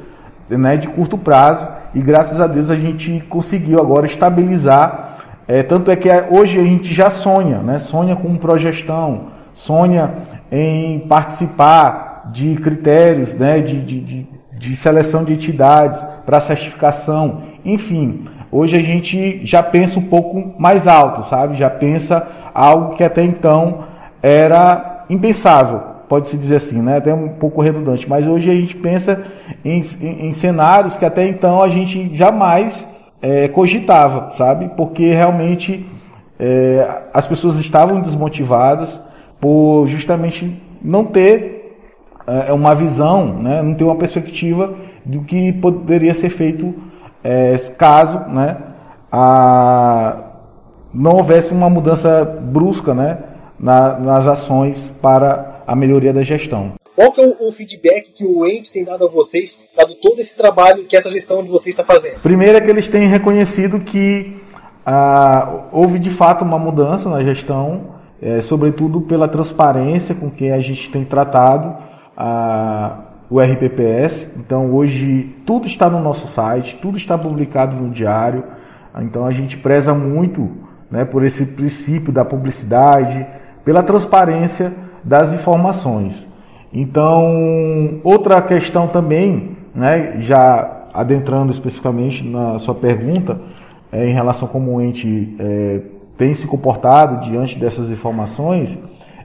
né, 0.49 0.77
de 0.77 0.87
curto 0.87 1.17
prazo 1.17 1.67
e 1.93 2.01
graças 2.01 2.39
a 2.39 2.47
Deus 2.47 2.69
a 2.69 2.75
gente 2.75 3.21
conseguiu 3.29 3.79
agora 3.79 4.05
estabilizar. 4.05 5.17
É, 5.47 5.63
tanto 5.63 5.89
é 5.89 5.95
que 5.95 6.09
hoje 6.29 6.59
a 6.59 6.63
gente 6.63 6.93
já 6.93 7.09
sonha, 7.09 7.59
né, 7.59 7.79
sonha 7.79 8.15
com 8.15 8.35
progestão, 8.35 9.27
sonha 9.53 10.11
em 10.51 10.99
participar 10.99 12.29
de 12.33 12.55
critérios 12.57 13.33
né, 13.33 13.61
de, 13.61 13.81
de, 13.81 13.99
de 14.01 14.36
de 14.57 14.75
seleção 14.75 15.23
de 15.23 15.33
entidades 15.33 16.05
para 16.25 16.39
certificação, 16.39 17.43
enfim. 17.63 18.25
Hoje 18.51 18.75
a 18.75 18.81
gente 18.81 19.45
já 19.45 19.61
pensa 19.61 19.99
um 19.99 20.03
pouco 20.03 20.53
mais 20.59 20.87
alto, 20.87 21.23
sabe? 21.23 21.55
Já 21.55 21.69
pensa 21.69 22.27
algo 22.53 22.95
que 22.95 23.03
até 23.03 23.23
então 23.23 23.83
era 24.21 25.05
impensável, 25.09 25.81
pode-se 26.09 26.37
dizer 26.37 26.55
assim, 26.55 26.81
né? 26.81 26.97
Até 26.97 27.13
um 27.13 27.29
pouco 27.29 27.61
redundante, 27.61 28.09
mas 28.09 28.25
hoje 28.25 28.49
a 28.49 28.53
gente 28.53 28.75
pensa 28.75 29.23
em, 29.63 29.81
em, 30.01 30.27
em 30.27 30.33
cenários 30.33 30.95
que 30.95 31.05
até 31.05 31.27
então 31.27 31.61
a 31.61 31.69
gente 31.69 32.15
jamais 32.15 32.87
é, 33.21 33.47
cogitava, 33.47 34.31
sabe? 34.31 34.71
Porque 34.75 35.13
realmente 35.13 35.85
é, 36.39 36.87
as 37.13 37.27
pessoas 37.27 37.57
estavam 37.57 38.01
desmotivadas 38.01 38.99
por 39.39 39.85
justamente 39.87 40.61
não 40.81 41.03
ter 41.03 41.56
é, 42.27 42.49
é 42.49 42.53
uma 42.53 42.75
visão, 42.75 43.33
né, 43.41 43.61
não 43.61 43.73
tem 43.73 43.87
uma 43.87 43.95
perspectiva 43.95 44.75
do 45.05 45.21
que 45.21 45.53
poderia 45.53 46.13
ser 46.13 46.29
feito 46.29 46.75
é, 47.23 47.55
caso 47.77 48.19
né, 48.29 48.57
a, 49.11 50.17
não 50.93 51.15
houvesse 51.15 51.53
uma 51.53 51.69
mudança 51.69 52.23
brusca 52.25 52.93
né, 52.93 53.17
na, 53.59 53.97
nas 53.97 54.27
ações 54.27 54.89
para 55.01 55.63
a 55.65 55.75
melhoria 55.75 56.13
da 56.13 56.21
gestão. 56.21 56.73
Qual 56.95 57.11
que 57.11 57.21
é 57.21 57.25
o, 57.25 57.47
o, 57.47 57.51
feedback 57.51 58.11
que 58.11 58.25
o 58.25 58.45
ente 58.45 58.71
tem 58.71 58.83
dado 58.83 59.05
a 59.05 59.07
vocês, 59.07 59.61
dado 59.75 59.93
todo 59.95 60.19
esse 60.19 60.35
trabalho 60.35 60.85
que 60.85 60.97
essa 60.97 61.11
gestão 61.11 61.43
de 61.43 61.49
vocês 61.49 61.73
está 61.73 61.83
fazendo? 61.83 62.19
Primeiro 62.21 62.57
é 62.57 62.61
que 62.61 62.69
eles 62.69 62.87
têm 62.87 63.07
reconhecido 63.07 63.79
que 63.79 64.41
ah, 64.85 65.65
houve 65.71 65.99
de 65.99 66.09
fato 66.09 66.43
uma 66.43 66.57
mudança 66.57 67.07
na 67.07 67.23
gestão, 67.23 67.95
é, 68.19 68.41
sobretudo 68.41 69.01
pela 69.01 69.27
transparência 69.27 70.15
com 70.15 70.31
que 70.31 70.49
a 70.49 70.59
gente 70.59 70.89
tem 70.89 71.05
tratado 71.05 71.77
a, 72.17 72.99
o 73.29 73.39
RPPS. 73.39 74.27
Então 74.37 74.73
hoje 74.73 75.35
tudo 75.45 75.67
está 75.67 75.89
no 75.89 76.01
nosso 76.01 76.27
site, 76.27 76.79
tudo 76.81 76.97
está 76.97 77.17
publicado 77.17 77.75
no 77.75 77.91
diário. 77.91 78.43
Então 78.99 79.25
a 79.25 79.31
gente 79.31 79.55
preza 79.55 79.93
muito 79.93 80.49
né, 80.89 81.05
por 81.05 81.23
esse 81.23 81.45
princípio 81.45 82.11
da 82.11 82.25
publicidade, 82.25 83.25
pela 83.63 83.83
transparência 83.83 84.73
das 85.03 85.31
informações. 85.31 86.25
Então, 86.73 87.99
outra 88.03 88.41
questão 88.41 88.87
também, 88.87 89.57
né, 89.73 90.15
já 90.19 90.87
adentrando 90.93 91.51
especificamente 91.51 92.27
na 92.27 92.59
sua 92.59 92.75
pergunta, 92.75 93.39
é, 93.91 94.07
em 94.07 94.13
relação 94.13 94.47
a 94.47 94.51
como 94.51 94.75
o 94.75 94.81
ente 94.81 95.35
é, 95.39 95.81
tem 96.17 96.33
se 96.33 96.47
comportado 96.47 97.23
diante 97.29 97.57
dessas 97.57 97.89
informações, 97.89 98.77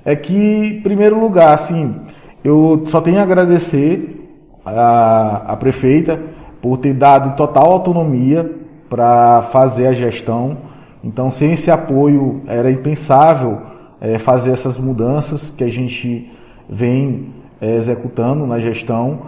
é 0.05 0.15
que, 0.15 0.77
em 0.79 0.81
primeiro 0.83 1.19
lugar, 1.19 1.53
assim, 1.55 1.97
eu 2.45 2.83
só 2.87 3.01
tenho 3.01 3.19
a 3.19 3.23
agradecer 3.23 4.41
a, 4.65 5.43
a 5.53 5.57
prefeita 5.57 6.21
por 6.61 6.79
ter 6.79 6.95
dado 6.95 7.37
total 7.37 7.73
autonomia 7.73 8.51
para 8.89 9.43
fazer 9.43 9.87
a 9.87 9.93
gestão. 9.93 10.59
Então, 11.03 11.31
sem 11.31 11.53
esse 11.53 11.71
apoio, 11.71 12.43
era 12.47 12.71
impensável 12.71 13.61
é, 14.01 14.19
fazer 14.19 14.51
essas 14.51 14.79
mudanças 14.79 15.51
que 15.51 15.65
a 15.65 15.71
gente 15.71 16.31
vem 16.69 17.31
é, 17.61 17.75
executando 17.77 18.47
na 18.47 18.59
gestão. 18.59 19.21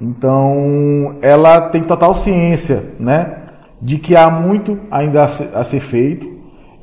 Então, 0.00 1.16
ela 1.22 1.60
tem 1.68 1.82
total 1.82 2.14
ciência, 2.14 2.82
né, 2.98 3.36
de 3.80 3.98
que 3.98 4.16
há 4.16 4.30
muito 4.30 4.78
ainda 4.90 5.24
a 5.24 5.28
ser, 5.28 5.50
a 5.54 5.62
ser 5.62 5.80
feito. 5.80 6.30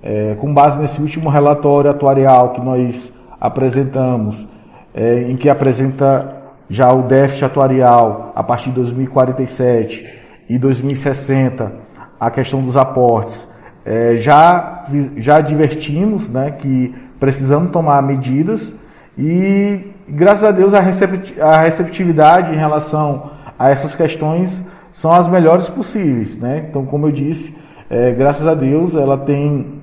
É, 0.01 0.35
com 0.39 0.53
base 0.53 0.79
nesse 0.79 1.01
último 1.01 1.29
relatório 1.29 1.91
atuarial 1.91 2.51
que 2.51 2.61
nós 2.61 3.13
apresentamos, 3.39 4.47
é, 4.93 5.21
em 5.23 5.35
que 5.35 5.49
apresenta 5.49 6.35
já 6.69 6.91
o 6.91 7.03
déficit 7.03 7.45
atuarial 7.45 8.31
a 8.35 8.43
partir 8.43 8.69
de 8.69 8.75
2047 8.75 10.07
e 10.47 10.57
2060, 10.57 11.71
a 12.19 12.29
questão 12.29 12.61
dos 12.61 12.77
aportes, 12.77 13.47
é, 13.85 14.17
já, 14.17 14.85
já 15.17 15.37
advertimos 15.37 16.29
né, 16.29 16.51
que 16.51 16.93
precisamos 17.19 17.71
tomar 17.71 18.01
medidas 18.03 18.73
e, 19.17 19.93
graças 20.07 20.43
a 20.43 20.51
Deus, 20.51 20.73
a 20.73 21.61
receptividade 21.61 22.53
em 22.53 22.57
relação 22.57 23.31
a 23.57 23.69
essas 23.69 23.95
questões 23.95 24.61
são 24.91 25.11
as 25.11 25.27
melhores 25.27 25.69
possíveis. 25.69 26.37
Né? 26.37 26.65
Então, 26.69 26.85
como 26.85 27.07
eu 27.07 27.11
disse, 27.11 27.55
é, 27.89 28.11
graças 28.11 28.45
a 28.45 28.53
Deus, 28.53 28.95
ela 28.95 29.17
tem, 29.17 29.81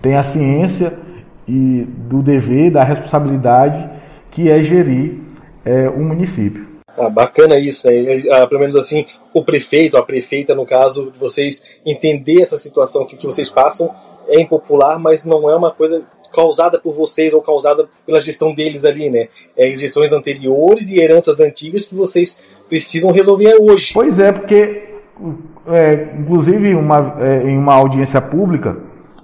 tem 0.00 0.16
a 0.16 0.22
ciência 0.22 0.92
e 1.46 1.86
do 2.08 2.22
dever, 2.22 2.70
da 2.70 2.84
responsabilidade 2.84 3.88
que 4.30 4.50
é 4.50 4.62
gerir 4.62 5.18
é, 5.64 5.88
o 5.88 6.00
município. 6.00 6.68
Ah, 6.96 7.08
bacana 7.08 7.58
isso, 7.58 7.88
né? 7.88 8.22
Ah, 8.30 8.46
pelo 8.46 8.60
menos 8.60 8.76
assim, 8.76 9.06
o 9.32 9.44
prefeito, 9.44 9.96
a 9.96 10.02
prefeita, 10.02 10.54
no 10.54 10.66
caso, 10.66 11.12
vocês 11.18 11.80
entender 11.86 12.42
essa 12.42 12.58
situação 12.58 13.06
que, 13.06 13.16
que 13.16 13.26
vocês 13.26 13.48
passam 13.48 13.90
é 14.28 14.40
impopular, 14.40 14.98
mas 14.98 15.24
não 15.24 15.48
é 15.48 15.56
uma 15.56 15.70
coisa 15.70 16.02
causada 16.32 16.78
por 16.78 16.94
vocês 16.94 17.32
ou 17.32 17.40
causada 17.40 17.88
pela 18.06 18.20
gestão 18.20 18.54
deles 18.54 18.84
ali, 18.84 19.10
né? 19.10 19.28
É 19.56 19.74
gestões 19.74 20.12
anteriores 20.12 20.90
e 20.90 20.98
heranças 20.98 21.40
antigas 21.40 21.86
que 21.86 21.94
vocês 21.94 22.40
precisam 22.68 23.10
resolver 23.10 23.56
hoje. 23.60 23.92
Pois 23.92 24.18
é, 24.18 24.30
porque, 24.30 24.94
é, 25.68 26.08
inclusive, 26.18 26.74
uma, 26.74 27.16
é, 27.20 27.42
em 27.42 27.56
uma 27.56 27.74
audiência 27.74 28.20
pública 28.20 28.76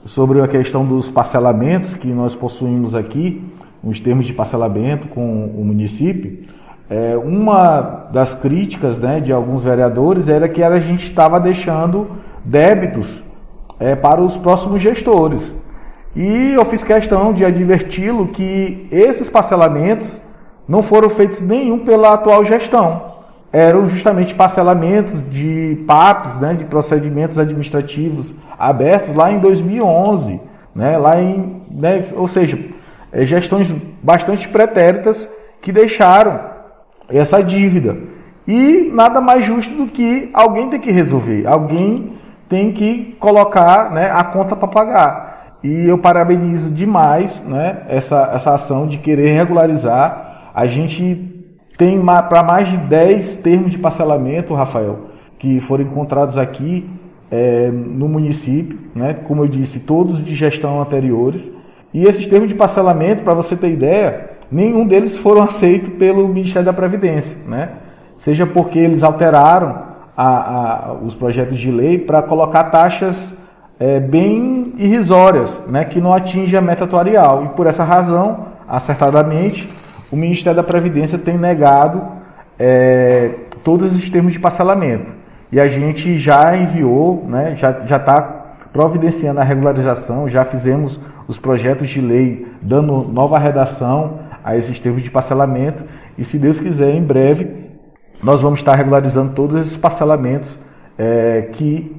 sobre 0.04 0.40
a 0.40 0.48
questão 0.48 0.86
dos 0.86 1.08
parcelamentos 1.08 1.94
que 1.94 2.08
nós 2.08 2.34
possuímos 2.34 2.94
aqui, 2.94 3.42
os 3.82 4.00
termos 4.00 4.26
de 4.26 4.32
parcelamento 4.32 5.08
com 5.08 5.44
o 5.44 5.64
município, 5.64 6.44
é, 6.88 7.16
uma 7.16 8.06
das 8.12 8.34
críticas 8.34 8.98
né, 8.98 9.20
de 9.20 9.32
alguns 9.32 9.64
vereadores 9.64 10.28
era 10.28 10.48
que 10.48 10.62
a 10.62 10.78
gente 10.78 11.04
estava 11.04 11.40
deixando 11.40 12.08
débitos 12.44 13.24
é, 13.80 13.96
para 13.96 14.20
os 14.20 14.36
próximos 14.36 14.80
gestores. 14.80 15.54
E 16.14 16.54
eu 16.54 16.64
fiz 16.64 16.82
questão 16.82 17.32
de 17.32 17.44
adverti-lo 17.44 18.28
que 18.28 18.86
esses 18.90 19.28
parcelamentos 19.28 20.20
não 20.66 20.82
foram 20.82 21.10
feitos 21.10 21.40
nenhum 21.40 21.80
pela 21.80 22.14
atual 22.14 22.44
gestão. 22.44 23.16
Eram 23.52 23.88
justamente 23.88 24.34
parcelamentos 24.34 25.22
de 25.30 25.82
PAPs, 25.86 26.40
né, 26.40 26.54
de 26.54 26.64
procedimentos 26.64 27.38
administrativos 27.38 28.32
abertos 28.58 29.14
lá 29.14 29.30
em 29.30 29.38
2011, 29.38 30.40
né, 30.74 30.96
lá 30.96 31.20
em, 31.20 31.62
né, 31.70 32.04
ou 32.14 32.26
seja, 32.26 32.58
gestões 33.24 33.70
bastante 34.02 34.48
pretéritas 34.48 35.28
que 35.62 35.72
deixaram 35.72 36.40
essa 37.08 37.42
dívida. 37.42 37.96
E 38.46 38.90
nada 38.92 39.20
mais 39.20 39.44
justo 39.44 39.74
do 39.74 39.86
que 39.86 40.30
alguém 40.32 40.68
tem 40.68 40.80
que 40.80 40.90
resolver, 40.90 41.46
alguém 41.46 42.12
tem 42.48 42.72
que 42.72 43.16
colocar 43.18 43.90
né, 43.90 44.10
a 44.10 44.22
conta 44.22 44.54
para 44.54 44.68
pagar. 44.68 45.58
E 45.64 45.88
eu 45.88 45.98
parabenizo 45.98 46.70
demais 46.70 47.42
né, 47.44 47.82
essa, 47.88 48.30
essa 48.32 48.54
ação 48.54 48.86
de 48.86 48.98
querer 48.98 49.32
regularizar. 49.32 50.50
A 50.54 50.66
gente 50.66 51.36
tem 51.76 52.00
para 52.00 52.42
mais 52.42 52.68
de 52.68 52.76
10 52.76 53.36
termos 53.36 53.72
de 53.72 53.78
parcelamento, 53.78 54.54
Rafael, 54.54 55.08
que 55.38 55.60
foram 55.60 55.84
encontrados 55.84 56.38
aqui 56.38 56.88
é, 57.30 57.68
no 57.70 58.08
município, 58.08 58.78
né, 58.94 59.14
como 59.14 59.42
eu 59.42 59.48
disse, 59.48 59.80
todos 59.80 60.24
de 60.24 60.34
gestão 60.34 60.80
anteriores. 60.80 61.50
E 61.96 62.04
esses 62.04 62.26
termos 62.26 62.50
de 62.50 62.54
parcelamento, 62.54 63.22
para 63.22 63.32
você 63.32 63.56
ter 63.56 63.70
ideia, 63.70 64.28
nenhum 64.52 64.86
deles 64.86 65.16
foram 65.16 65.40
aceitos 65.40 65.88
pelo 65.94 66.28
Ministério 66.28 66.66
da 66.66 66.72
Previdência, 66.74 67.38
né? 67.48 67.70
Seja 68.18 68.46
porque 68.46 68.78
eles 68.78 69.02
alteraram 69.02 69.78
a, 70.14 70.90
a, 70.90 70.92
os 70.92 71.14
projetos 71.14 71.56
de 71.56 71.70
lei 71.70 71.96
para 71.96 72.20
colocar 72.20 72.64
taxas 72.64 73.32
é, 73.80 73.98
bem 73.98 74.74
irrisórias, 74.76 75.58
né? 75.68 75.86
Que 75.86 75.98
não 75.98 76.12
atingem 76.12 76.58
a 76.58 76.60
meta 76.60 76.84
atuarial. 76.84 77.46
E 77.46 77.48
por 77.56 77.66
essa 77.66 77.82
razão, 77.82 78.44
acertadamente, 78.68 79.66
o 80.12 80.16
Ministério 80.16 80.54
da 80.54 80.62
Previdência 80.62 81.16
tem 81.16 81.38
negado 81.38 82.02
é, 82.58 83.30
todos 83.64 83.96
esses 83.96 84.10
termos 84.10 84.34
de 84.34 84.38
parcelamento. 84.38 85.10
E 85.50 85.58
a 85.58 85.66
gente 85.66 86.18
já 86.18 86.54
enviou, 86.54 87.24
né? 87.26 87.56
Já 87.56 87.96
está 87.96 88.20
providenciando 88.70 89.40
a 89.40 89.42
regularização, 89.42 90.28
já 90.28 90.44
fizemos 90.44 91.00
os 91.28 91.38
projetos 91.38 91.88
de 91.88 92.00
lei 92.00 92.46
dando 92.62 93.02
nova 93.02 93.38
redação 93.38 94.20
a 94.44 94.56
esses 94.56 94.78
termos 94.78 95.02
de 95.02 95.10
parcelamento 95.10 95.84
e, 96.16 96.24
se 96.24 96.38
Deus 96.38 96.60
quiser, 96.60 96.94
em 96.94 97.02
breve 97.02 97.66
nós 98.22 98.40
vamos 98.40 98.60
estar 98.60 98.74
regularizando 98.74 99.34
todos 99.34 99.60
esses 99.60 99.76
parcelamentos 99.76 100.56
é, 100.98 101.42
que 101.52 101.94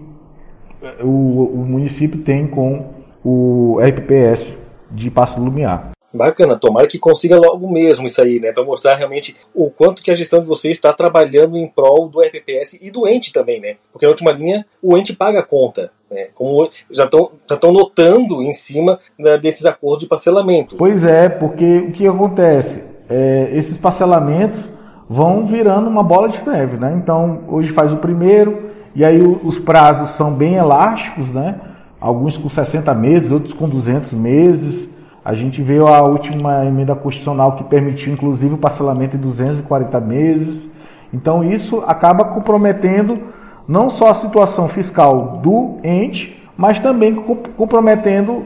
o, 1.02 1.62
o, 1.62 1.66
município 1.66 2.22
tem 2.22 2.48
com 2.48 2.94
o 3.24 3.78
RPPS 3.80 4.58
de 4.92 5.12
Passo 5.12 5.40
Lumiar. 5.40 5.97
Bacana, 6.14 6.58
tomara 6.58 6.88
que 6.88 6.98
consiga 6.98 7.38
logo 7.38 7.70
mesmo 7.70 8.08
isso 8.08 8.22
aí, 8.22 8.40
né? 8.40 8.52
Para 8.52 8.64
mostrar 8.64 8.96
realmente 8.96 9.36
o 9.54 9.70
quanto 9.70 10.02
que 10.02 10.10
a 10.10 10.16
gestão 10.16 10.40
de 10.40 10.48
vocês 10.48 10.78
está 10.78 10.94
trabalhando 10.94 11.58
em 11.58 11.68
prol 11.68 12.08
do 12.08 12.22
RPPS 12.22 12.80
e 12.82 12.90
do 12.90 13.08
ente 13.08 13.34
também, 13.34 13.60
né? 13.60 13.76
Porque 13.92 14.06
na 14.06 14.12
última 14.12 14.32
linha 14.32 14.66
o 14.82 14.98
ente 14.98 15.14
paga 15.14 15.40
a 15.40 15.44
conta. 15.44 15.92
Né? 16.10 16.28
Como 16.34 16.70
já 16.90 17.04
estão 17.04 17.32
já 17.50 17.72
notando 17.72 18.42
em 18.42 18.54
cima 18.54 19.00
né, 19.20 19.38
desses 19.38 19.66
acordos 19.66 20.04
de 20.04 20.08
parcelamento. 20.08 20.78
Pois 20.78 21.04
é, 21.04 21.28
porque 21.28 21.80
o 21.80 21.92
que 21.92 22.08
acontece? 22.08 22.84
É, 23.10 23.50
esses 23.52 23.78
parcelamentos 23.78 24.70
vão 25.10 25.46
virando 25.46 25.90
uma 25.90 26.04
bola 26.04 26.30
de 26.30 26.42
neve, 26.48 26.78
né? 26.78 26.98
Então 27.02 27.44
hoje 27.48 27.70
faz 27.72 27.92
o 27.92 27.98
primeiro 27.98 28.72
e 28.96 29.04
aí 29.04 29.22
os 29.22 29.60
prazos 29.60 30.12
são 30.12 30.34
bem 30.34 30.56
elásticos, 30.56 31.32
né? 31.32 31.60
Alguns 32.00 32.38
com 32.38 32.50
60 32.50 32.94
meses, 32.94 33.32
outros 33.32 33.54
com 33.54 33.68
200 33.68 34.12
meses. 34.14 34.90
A 35.28 35.34
gente 35.34 35.62
viu 35.62 35.90
a 35.90 36.02
última 36.02 36.66
emenda 36.66 36.96
constitucional 36.96 37.58
que 37.58 37.64
permitiu, 37.66 38.14
inclusive, 38.14 38.54
o 38.54 38.58
parcelamento 38.58 39.18
em 39.18 39.20
240 39.20 40.00
meses. 40.00 40.70
Então, 41.14 41.44
isso 41.44 41.84
acaba 41.86 42.24
comprometendo 42.24 43.20
não 43.68 43.90
só 43.90 44.08
a 44.08 44.16
situação 44.16 44.70
fiscal 44.70 45.42
do 45.44 45.80
ente, 45.84 46.42
mas 46.56 46.80
também 46.80 47.14
comprometendo 47.14 48.46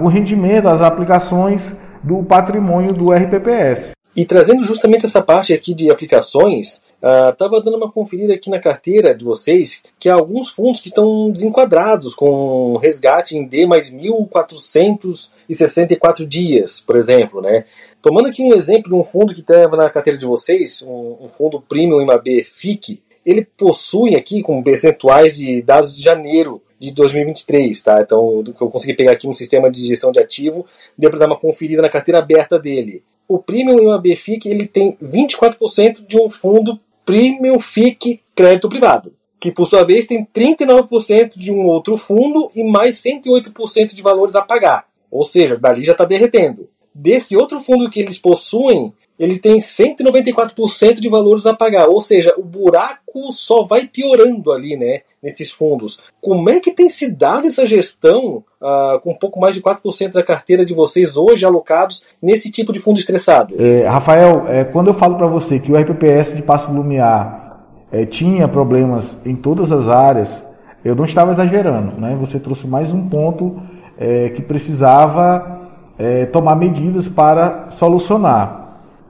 o 0.00 0.06
rendimento, 0.06 0.68
as 0.68 0.80
aplicações 0.80 1.74
do 2.00 2.22
patrimônio 2.22 2.92
do 2.92 3.10
RPPS. 3.10 3.94
E 4.14 4.24
trazendo 4.24 4.62
justamente 4.62 5.04
essa 5.04 5.20
parte 5.20 5.52
aqui 5.52 5.74
de 5.74 5.90
aplicações, 5.90 6.84
estava 7.30 7.58
uh, 7.58 7.62
dando 7.62 7.76
uma 7.76 7.92
conferida 7.92 8.32
aqui 8.32 8.48
na 8.48 8.58
carteira 8.58 9.14
de 9.14 9.22
vocês 9.24 9.82
que 9.98 10.08
há 10.08 10.14
alguns 10.14 10.48
fundos 10.50 10.80
que 10.80 10.88
estão 10.88 11.30
desenquadrados 11.30 12.14
com 12.14 12.78
resgate 12.78 13.36
em 13.36 13.46
D 13.46 13.66
mais 13.66 13.92
1.464 13.92 16.26
dias, 16.26 16.80
por 16.80 16.96
exemplo. 16.96 17.42
Né? 17.42 17.66
Tomando 18.00 18.28
aqui 18.28 18.42
um 18.42 18.54
exemplo 18.54 18.88
de 18.88 18.94
um 18.94 19.04
fundo 19.04 19.34
que 19.34 19.40
estava 19.40 19.76
na 19.76 19.90
carteira 19.90 20.18
de 20.18 20.24
vocês, 20.24 20.80
um, 20.82 21.18
um 21.22 21.28
fundo 21.28 21.60
Premium 21.60 22.00
IMAB 22.00 22.42
FIC, 22.44 23.02
ele 23.24 23.46
possui 23.56 24.14
aqui 24.14 24.42
com 24.42 24.62
percentuais 24.62 25.36
de 25.36 25.62
dados 25.62 25.94
de 25.94 26.02
janeiro 26.02 26.60
de 26.78 26.92
2023, 26.92 27.82
tá? 27.82 28.02
Então, 28.02 28.44
eu 28.46 28.68
consegui 28.68 28.94
pegar 28.94 29.12
aqui 29.12 29.26
um 29.26 29.32
sistema 29.32 29.70
de 29.70 29.86
gestão 29.86 30.12
de 30.12 30.20
ativo, 30.20 30.66
deu 30.96 31.08
para 31.08 31.20
dar 31.20 31.26
uma 31.26 31.38
conferida 31.38 31.80
na 31.80 31.88
carteira 31.88 32.18
aberta 32.18 32.58
dele. 32.58 33.02
O 33.26 33.38
Premium 33.38 33.78
IMAB 33.78 34.14
FIC 34.14 34.48
ele 34.48 34.66
tem 34.66 34.96
24% 35.02 36.06
de 36.06 36.20
um 36.20 36.28
fundo 36.28 36.78
Premium 37.04 37.60
FIC 37.60 38.22
crédito 38.34 38.68
privado, 38.68 39.12
que 39.38 39.52
por 39.52 39.66
sua 39.66 39.84
vez 39.84 40.06
tem 40.06 40.24
39% 40.24 41.38
de 41.38 41.52
um 41.52 41.66
outro 41.66 41.96
fundo 41.96 42.50
e 42.54 42.64
mais 42.64 43.02
108% 43.02 43.94
de 43.94 44.02
valores 44.02 44.34
a 44.34 44.42
pagar. 44.42 44.86
Ou 45.10 45.22
seja, 45.22 45.56
dali 45.56 45.84
já 45.84 45.92
está 45.92 46.04
derretendo. 46.04 46.68
Desse 46.94 47.36
outro 47.36 47.60
fundo 47.60 47.90
que 47.90 48.00
eles 48.00 48.18
possuem, 48.18 48.92
ele 49.18 49.38
tem 49.38 49.58
194% 49.58 50.94
de 50.94 51.08
valores 51.08 51.46
a 51.46 51.54
pagar, 51.54 51.88
ou 51.88 52.00
seja, 52.00 52.34
o 52.36 52.42
buraco 52.42 53.30
só 53.30 53.64
vai 53.64 53.86
piorando 53.86 54.50
ali, 54.50 54.76
né, 54.76 55.00
nesses 55.22 55.52
fundos. 55.52 56.00
Como 56.20 56.50
é 56.50 56.58
que 56.58 56.72
tem 56.72 56.88
se 56.88 57.10
dado 57.10 57.46
essa 57.46 57.66
gestão 57.66 58.42
uh, 58.60 59.00
com 59.02 59.12
um 59.12 59.18
pouco 59.18 59.38
mais 59.38 59.54
de 59.54 59.62
4% 59.62 60.12
da 60.12 60.22
carteira 60.22 60.64
de 60.64 60.74
vocês 60.74 61.16
hoje 61.16 61.46
alocados 61.46 62.04
nesse 62.20 62.50
tipo 62.50 62.72
de 62.72 62.80
fundo 62.80 62.98
estressado? 62.98 63.54
É, 63.58 63.86
Rafael, 63.86 64.46
é, 64.48 64.64
quando 64.64 64.88
eu 64.88 64.94
falo 64.94 65.16
para 65.16 65.26
você 65.26 65.58
que 65.58 65.70
o 65.70 65.76
RPPS 65.76 66.34
de 66.34 66.42
Passo 66.42 66.72
Lumiar 66.72 67.44
é, 67.92 68.04
tinha 68.04 68.48
problemas 68.48 69.16
em 69.24 69.36
todas 69.36 69.70
as 69.70 69.88
áreas, 69.88 70.44
eu 70.84 70.96
não 70.96 71.04
estava 71.04 71.30
exagerando, 71.30 71.98
né? 72.00 72.16
Você 72.20 72.38
trouxe 72.38 72.66
mais 72.66 72.92
um 72.92 73.08
ponto 73.08 73.62
é, 73.96 74.28
que 74.30 74.42
precisava 74.42 75.60
é, 75.96 76.26
tomar 76.26 76.56
medidas 76.56 77.08
para 77.08 77.70
solucionar. 77.70 78.63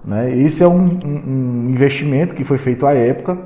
Né? 0.05 0.37
Esse 0.39 0.63
é 0.63 0.69
um, 0.69 0.99
um, 1.05 1.23
um, 1.27 1.71
investimento 1.71 2.35
que 2.35 2.45
foi 2.45 2.59
feito 2.59 2.87
à 2.87 2.93
época. 2.93 3.39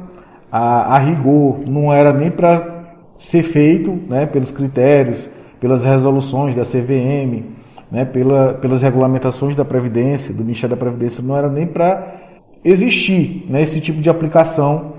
A, 0.51 0.94
a 0.97 0.99
rigor 0.99 1.61
não 1.66 1.92
era 1.92 2.12
nem 2.12 2.31
para 2.31 2.79
ser 3.16 3.42
feito 3.42 3.99
né, 4.09 4.27
pelos 4.27 4.51
critérios, 4.51 5.29
pelas 5.61 5.85
resoluções 5.85 6.55
da 6.55 6.62
CVM, 6.62 7.44
né, 7.90 8.05
pela, 8.05 8.55
pelas 8.55 8.83
regulamentações 8.83 9.57
da 9.57 9.64
Previdência, 9.64 10.35
do 10.35 10.42
Ministério 10.42 10.77
da 10.77 10.81
Previdência, 10.81 11.23
não 11.23 11.37
era 11.37 11.49
nem 11.49 11.66
para 11.66 12.16
existir 12.64 13.47
né, 13.49 13.62
esse 13.62 13.81
tipo 13.81 14.01
de 14.01 14.11
aplicação 14.11 14.94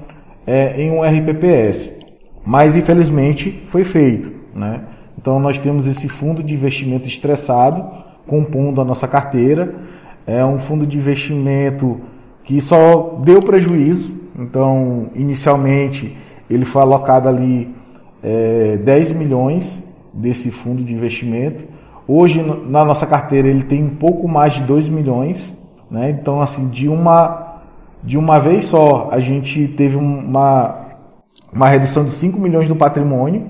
é, 0.45 0.81
em 0.81 0.91
um 0.91 1.03
RPPS. 1.03 1.91
Mas, 2.45 2.75
infelizmente, 2.75 3.63
foi 3.69 3.83
feito. 3.83 4.31
Né? 4.55 4.81
Então, 5.17 5.39
nós 5.39 5.57
temos 5.57 5.85
esse 5.85 6.07
fundo 6.09 6.41
de 6.41 6.53
investimento 6.53 7.07
estressado, 7.07 7.85
compondo 8.25 8.81
a 8.81 8.85
nossa 8.85 9.07
carteira. 9.07 9.75
É 10.29 10.45
um 10.45 10.59
fundo 10.59 10.85
de 10.85 10.95
investimento 10.95 12.01
que 12.43 12.61
só 12.61 13.19
deu 13.23 13.41
prejuízo. 13.41 14.13
Então, 14.37 15.07
inicialmente, 15.15 16.15
ele 16.47 16.65
foi 16.65 16.83
alocado 16.83 17.27
ali 17.27 17.73
é, 18.21 18.77
10 18.77 19.13
milhões 19.13 19.83
desse 20.13 20.51
fundo 20.51 20.83
de 20.83 20.93
investimento. 20.93 21.63
Hoje, 22.07 22.43
na 22.67 22.85
nossa 22.85 23.07
carteira, 23.07 23.47
ele 23.47 23.63
tem 23.63 23.83
um 23.83 23.95
pouco 23.95 24.27
mais 24.27 24.53
de 24.53 24.61
2 24.61 24.87
milhões. 24.87 25.51
Né? 25.89 26.11
Então, 26.11 26.39
assim, 26.39 26.67
de 26.67 26.87
uma, 26.87 27.61
de 28.03 28.15
uma 28.15 28.37
vez 28.37 28.65
só, 28.65 29.09
a 29.11 29.19
gente 29.19 29.67
teve 29.69 29.97
uma, 29.97 30.89
uma 31.51 31.67
redução 31.67 32.05
de 32.05 32.11
5 32.11 32.39
milhões 32.39 32.67
do 32.67 32.75
patrimônio 32.75 33.47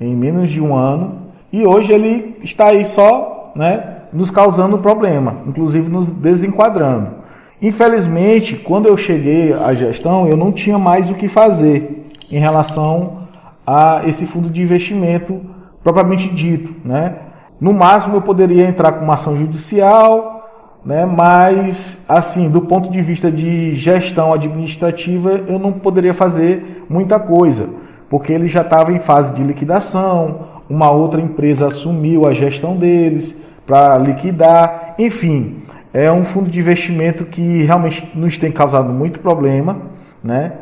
em 0.00 0.14
menos 0.14 0.48
de 0.48 0.60
um 0.60 0.76
ano. 0.76 1.22
E 1.52 1.66
hoje 1.66 1.92
ele 1.92 2.36
está 2.44 2.66
aí 2.66 2.84
só 2.84 3.52
né, 3.56 3.96
nos 4.12 4.30
causando 4.30 4.78
problema, 4.78 5.36
inclusive 5.46 5.88
nos 5.88 6.08
desenquadrando. 6.10 7.20
Infelizmente, 7.62 8.56
quando 8.56 8.86
eu 8.86 8.96
cheguei 8.96 9.52
à 9.52 9.74
gestão, 9.74 10.26
eu 10.26 10.36
não 10.36 10.50
tinha 10.50 10.78
mais 10.78 11.10
o 11.10 11.14
que 11.14 11.28
fazer 11.28 12.10
em 12.30 12.38
relação 12.38 13.20
a 13.66 14.02
esse 14.06 14.24
fundo 14.24 14.48
de 14.48 14.62
investimento 14.62 15.40
propriamente 15.82 16.28
dito. 16.28 16.74
Né? 16.84 17.16
No 17.60 17.72
máximo, 17.72 18.16
eu 18.16 18.22
poderia 18.22 18.66
entrar 18.66 18.92
com 18.92 19.04
uma 19.04 19.14
ação 19.14 19.36
judicial, 19.36 20.48
né? 20.84 21.04
mas, 21.04 21.98
assim, 22.08 22.48
do 22.48 22.62
ponto 22.62 22.90
de 22.90 23.02
vista 23.02 23.30
de 23.30 23.74
gestão 23.74 24.32
administrativa, 24.32 25.42
eu 25.46 25.58
não 25.58 25.72
poderia 25.72 26.14
fazer 26.14 26.84
muita 26.88 27.20
coisa, 27.20 27.68
porque 28.08 28.32
ele 28.32 28.48
já 28.48 28.62
estava 28.62 28.90
em 28.92 28.98
fase 28.98 29.34
de 29.34 29.42
liquidação, 29.42 30.48
uma 30.68 30.90
outra 30.90 31.20
empresa 31.20 31.66
assumiu 31.66 32.26
a 32.26 32.32
gestão 32.32 32.76
deles 32.76 33.36
para 33.70 33.96
liquidar, 33.98 34.96
enfim, 34.98 35.62
é 35.94 36.10
um 36.10 36.24
fundo 36.24 36.50
de 36.50 36.58
investimento 36.58 37.24
que 37.24 37.62
realmente 37.62 38.10
nos 38.16 38.36
tem 38.36 38.50
causado 38.50 38.92
muito 38.92 39.20
problema, 39.20 39.80
né? 40.24 40.54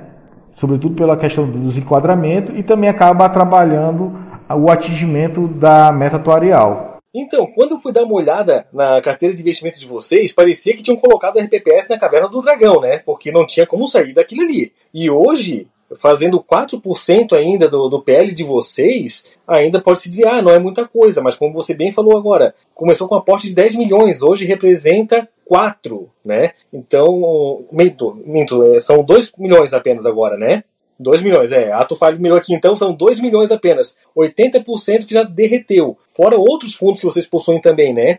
sobretudo 0.54 0.94
pela 0.94 1.16
questão 1.16 1.50
do 1.50 1.58
desenquadramento 1.58 2.52
e 2.52 2.62
também 2.62 2.90
acaba 2.90 3.26
trabalhando 3.30 4.12
o 4.50 4.70
atingimento 4.70 5.48
da 5.48 5.90
meta 5.90 6.16
atuarial. 6.16 6.98
Então, 7.14 7.46
quando 7.54 7.76
eu 7.76 7.80
fui 7.80 7.92
dar 7.92 8.02
uma 8.02 8.14
olhada 8.14 8.66
na 8.70 9.00
carteira 9.00 9.34
de 9.34 9.40
investimento 9.40 9.80
de 9.80 9.86
vocês, 9.86 10.30
parecia 10.30 10.76
que 10.76 10.82
tinham 10.82 10.98
colocado 10.98 11.36
o 11.36 11.38
RPPS 11.38 11.88
na 11.88 11.98
caverna 11.98 12.28
do 12.28 12.42
dragão, 12.42 12.82
né? 12.82 12.98
Porque 12.98 13.32
não 13.32 13.46
tinha 13.46 13.66
como 13.66 13.86
sair 13.86 14.12
daquilo 14.12 14.42
ali. 14.42 14.70
E 14.92 15.08
hoje, 15.08 15.66
fazendo 15.96 16.42
4% 16.42 17.32
ainda 17.36 17.68
do, 17.68 17.88
do 17.88 18.02
PL 18.02 18.32
de 18.32 18.44
vocês, 18.44 19.26
ainda 19.46 19.80
pode 19.80 20.00
se 20.00 20.10
dizer, 20.10 20.26
ah, 20.28 20.42
não 20.42 20.52
é 20.52 20.58
muita 20.58 20.86
coisa, 20.86 21.22
mas 21.22 21.34
como 21.34 21.52
você 21.52 21.74
bem 21.74 21.92
falou 21.92 22.16
agora, 22.16 22.54
começou 22.74 23.08
com 23.08 23.14
aporte 23.14 23.48
de 23.48 23.54
10 23.54 23.76
milhões, 23.76 24.22
hoje 24.22 24.44
representa 24.44 25.28
4, 25.46 26.10
né? 26.24 26.52
Então, 26.72 27.64
minto, 27.72 28.20
minto, 28.26 28.62
é, 28.74 28.80
são 28.80 29.02
2 29.02 29.32
milhões 29.38 29.72
apenas 29.72 30.04
agora, 30.04 30.36
né? 30.36 30.62
2 31.00 31.22
milhões, 31.22 31.52
é. 31.52 31.72
Ato 31.72 31.94
falho 31.94 32.20
meu 32.20 32.36
aqui, 32.36 32.52
então 32.52 32.76
são 32.76 32.92
2 32.92 33.20
milhões 33.20 33.50
apenas. 33.50 33.96
80% 34.16 35.06
que 35.06 35.14
já 35.14 35.22
derreteu. 35.22 35.96
Fora 36.12 36.36
outros 36.36 36.74
fundos 36.74 36.98
que 36.98 37.06
vocês 37.06 37.26
possuem 37.26 37.60
também, 37.60 37.94
né? 37.94 38.18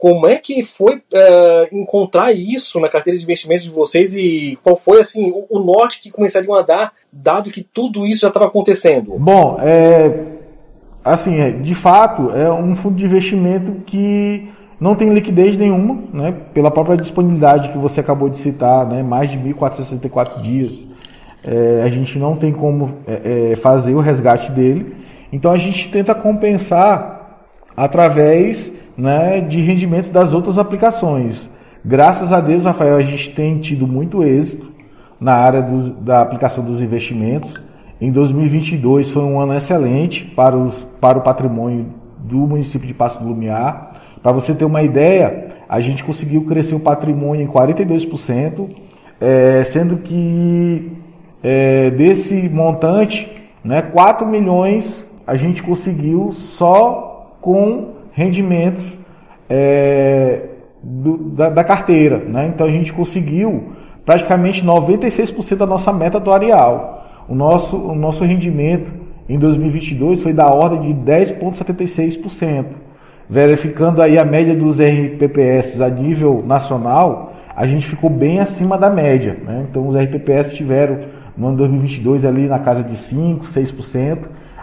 Como 0.00 0.26
é 0.26 0.36
que 0.36 0.64
foi 0.64 0.96
uh, 0.96 1.68
encontrar 1.70 2.32
isso 2.32 2.80
na 2.80 2.88
carteira 2.88 3.18
de 3.18 3.24
investimentos 3.24 3.64
de 3.64 3.70
vocês 3.70 4.14
e 4.14 4.58
qual 4.62 4.74
foi 4.74 5.00
assim 5.00 5.30
o, 5.30 5.44
o 5.50 5.58
norte 5.58 6.00
que 6.00 6.10
começariam 6.10 6.54
a 6.54 6.62
dar, 6.62 6.92
dado 7.12 7.50
que 7.50 7.62
tudo 7.62 8.06
isso 8.06 8.22
já 8.22 8.28
estava 8.28 8.46
acontecendo? 8.46 9.18
Bom, 9.18 9.58
é, 9.60 10.10
assim, 11.04 11.38
é, 11.38 11.50
de 11.50 11.74
fato, 11.74 12.30
é 12.30 12.50
um 12.50 12.74
fundo 12.74 12.96
de 12.96 13.04
investimento 13.04 13.72
que 13.84 14.48
não 14.80 14.94
tem 14.94 15.12
liquidez 15.12 15.58
nenhuma, 15.58 16.02
né? 16.14 16.34
Pela 16.54 16.70
própria 16.70 16.96
disponibilidade 16.96 17.70
que 17.70 17.76
você 17.76 18.00
acabou 18.00 18.30
de 18.30 18.38
citar, 18.38 18.86
né? 18.86 19.02
Mais 19.02 19.30
de 19.30 19.36
1.464 19.36 20.40
dias 20.40 20.90
é, 21.44 21.82
a 21.84 21.90
gente 21.90 22.18
não 22.18 22.36
tem 22.36 22.52
como 22.52 22.98
é, 23.06 23.52
é, 23.52 23.56
fazer 23.56 23.94
o 23.94 24.00
resgate 24.00 24.50
dele. 24.52 24.96
Então 25.32 25.52
a 25.52 25.58
gente 25.58 25.90
tenta 25.90 26.14
compensar 26.14 27.50
através 27.76 28.72
né, 29.00 29.40
de 29.40 29.60
rendimentos 29.60 30.10
das 30.10 30.34
outras 30.34 30.58
aplicações. 30.58 31.48
Graças 31.82 32.32
a 32.32 32.40
Deus, 32.40 32.66
Rafael, 32.66 32.96
a 32.96 33.02
gente 33.02 33.30
tem 33.30 33.58
tido 33.58 33.86
muito 33.86 34.22
êxito 34.22 34.70
na 35.18 35.32
área 35.32 35.62
dos, 35.62 35.92
da 35.92 36.20
aplicação 36.20 36.62
dos 36.62 36.82
investimentos. 36.82 37.58
Em 37.98 38.12
2022 38.12 39.08
foi 39.08 39.22
um 39.22 39.40
ano 39.40 39.54
excelente 39.54 40.24
para, 40.36 40.56
os, 40.56 40.84
para 41.00 41.18
o 41.18 41.22
patrimônio 41.22 41.86
do 42.18 42.36
município 42.36 42.86
de 42.86 42.92
Passo 42.92 43.22
do 43.22 43.28
Lumiar. 43.28 44.02
Para 44.22 44.32
você 44.32 44.54
ter 44.54 44.66
uma 44.66 44.82
ideia, 44.82 45.48
a 45.66 45.80
gente 45.80 46.04
conseguiu 46.04 46.44
crescer 46.44 46.74
o 46.74 46.80
patrimônio 46.80 47.42
em 47.42 47.48
42%, 47.48 48.68
é, 49.18 49.64
sendo 49.64 49.96
que 49.96 50.92
é, 51.42 51.90
desse 51.90 52.50
montante, 52.50 53.30
né, 53.64 53.80
4 53.80 54.26
milhões 54.26 55.08
a 55.26 55.36
gente 55.36 55.62
conseguiu 55.62 56.32
só 56.32 57.38
com 57.40 57.99
rendimentos 58.12 58.96
é, 59.48 60.42
do, 60.82 61.16
da, 61.16 61.50
da, 61.50 61.64
carteira. 61.64 62.18
Né? 62.18 62.50
Então 62.54 62.66
a 62.66 62.70
gente 62.70 62.92
conseguiu 62.92 63.72
praticamente 64.04 64.64
96% 64.64 65.56
da 65.56 65.66
nossa 65.66 65.92
meta 65.92 66.18
atuarial. 66.18 67.24
O 67.28 67.34
nosso, 67.34 67.76
o 67.76 67.94
nosso 67.94 68.24
rendimento 68.24 68.92
em 69.28 69.38
2022 69.38 70.22
foi 70.22 70.32
da 70.32 70.46
ordem 70.46 70.92
de 70.92 71.10
10,76%. 71.10 72.66
Verificando 73.28 74.02
aí 74.02 74.18
a 74.18 74.24
média 74.24 74.54
dos 74.56 74.80
RPPS 74.80 75.80
a 75.80 75.88
nível 75.88 76.42
nacional, 76.44 77.34
a 77.54 77.66
gente 77.66 77.86
ficou 77.86 78.10
bem 78.10 78.40
acima 78.40 78.76
da 78.76 78.90
média. 78.90 79.36
Né? 79.44 79.66
Então 79.70 79.86
os 79.86 79.96
RPPS 79.96 80.54
tiveram 80.54 80.98
no 81.36 81.48
ano 81.48 81.56
2022 81.58 82.24
ali 82.24 82.48
na 82.48 82.58
casa 82.58 82.82
de 82.82 82.96
5, 82.96 83.44
6%, 83.44 84.18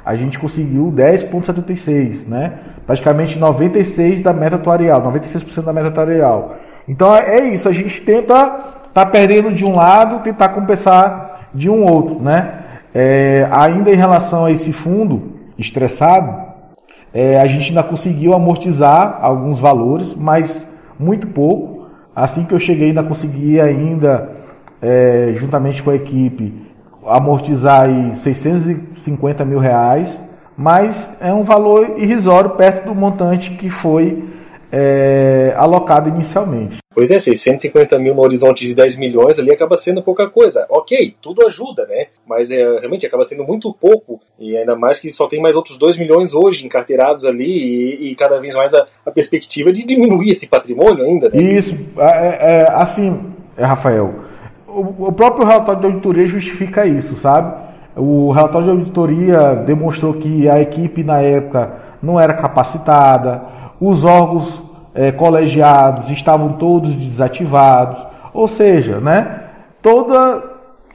a 0.06 0.16
gente 0.16 0.38
conseguiu 0.38 0.92
10,76%, 0.96 2.28
né? 2.28 2.54
Praticamente 2.88 3.38
96% 3.38 4.24
da 4.24 4.34
meta 4.34 4.56
atuarial, 4.56 5.02
96% 5.04 5.62
da 5.62 5.74
meta 5.74 5.90
atuarial. 5.90 6.56
Então 6.88 7.14
é 7.14 7.40
isso, 7.42 7.68
a 7.68 7.74
gente 7.74 8.02
tenta 8.02 8.76
tá 8.94 9.06
perdendo 9.06 9.54
de 9.54 9.64
um 9.64 9.76
lado, 9.76 10.24
tentar 10.24 10.50
compensar 10.50 11.50
de 11.54 11.70
um 11.70 11.84
outro, 11.84 12.20
né? 12.20 12.64
É, 12.96 13.48
ainda 13.52 13.92
em 13.92 13.96
relação 13.96 14.46
a 14.46 14.52
esse 14.52 14.74
fundo 14.74 15.34
estressado, 15.56 16.48
é, 17.14 17.40
a 17.40 17.46
gente 17.46 17.70
ainda 17.70 17.84
conseguiu 17.84 18.34
amortizar 18.34 19.20
alguns 19.22 19.60
valores, 19.60 20.16
mas 20.16 20.66
muito 21.00 21.28
pouco. 21.28 21.88
Assim 22.16 22.44
que 22.44 22.54
eu 22.56 22.60
cheguei, 22.60 22.88
ainda 22.88 23.04
consegui 23.04 23.62
ainda, 23.62 24.32
é, 24.82 25.34
juntamente 25.36 25.84
com 25.84 25.92
a 25.92 25.96
equipe, 25.96 26.54
amortizar 27.06 27.82
aí 27.82 28.16
650 28.16 29.46
mil 29.46 29.60
reais, 29.60 30.20
mas 30.58 31.08
é 31.22 31.32
um 31.32 31.44
valor 31.44 32.00
irrisório 32.00 32.52
perto 32.52 32.86
do 32.86 32.96
montante 32.96 33.52
que 33.52 33.70
foi 33.70 34.24
é, 34.72 35.54
alocado 35.56 36.10
inicialmente. 36.10 36.78
Pois 36.94 37.12
é, 37.12 37.20
650 37.20 38.00
mil 38.00 38.16
no 38.16 38.22
horizonte 38.22 38.66
de 38.66 38.74
10 38.74 38.98
milhões 38.98 39.38
ali 39.38 39.52
acaba 39.52 39.78
sendo 39.78 40.02
pouca 40.02 40.28
coisa. 40.30 40.66
Ok, 40.70 41.16
tudo 41.22 41.46
ajuda, 41.46 41.86
né? 41.86 42.08
Mas 42.28 42.50
é, 42.50 42.80
realmente 42.80 43.06
acaba 43.06 43.24
sendo 43.24 43.44
muito 43.44 43.72
pouco, 43.72 44.20
e 44.40 44.58
ainda 44.58 44.76
mais 44.76 45.00
que 45.00 45.12
só 45.12 45.28
tem 45.28 45.40
mais 45.40 45.56
outros 45.56 45.78
2 45.78 46.00
milhões 46.00 46.34
hoje 46.34 46.66
encarteirados 46.66 47.24
ali, 47.24 47.46
e, 47.46 48.12
e 48.12 48.16
cada 48.16 48.40
vez 48.40 48.56
mais 48.56 48.74
a, 48.74 48.86
a, 49.06 49.12
perspectiva 49.12 49.72
de 49.72 49.86
diminuir 49.86 50.32
esse 50.32 50.48
patrimônio 50.48 51.06
ainda. 51.06 51.30
Né? 51.30 51.40
Isso, 51.40 51.76
é, 52.00 52.64
é, 52.64 52.68
assim, 52.72 53.32
é, 53.56 53.64
Rafael, 53.64 54.26
o 54.68 55.12
próprio 55.12 55.46
relatório 55.46 55.82
de 55.82 55.88
auditoria 55.88 56.28
justifica 56.28 56.86
isso, 56.86 57.16
sabe? 57.16 57.67
O 57.98 58.32
relatório 58.32 58.68
de 58.68 58.80
auditoria 58.80 59.56
demonstrou 59.56 60.14
que 60.14 60.48
a 60.50 60.62
equipe 60.62 61.04
na 61.04 61.20
época 61.20 61.72
não 62.02 62.20
era 62.20 62.34
capacitada, 62.34 63.42
os 63.80 64.04
órgãos 64.04 64.62
é, 64.94 65.12
colegiados 65.12 66.10
estavam 66.10 66.54
todos 66.54 66.94
desativados, 66.94 68.04
ou 68.34 68.48
seja, 68.48 69.00
né, 69.00 69.42
toda, 69.82 70.44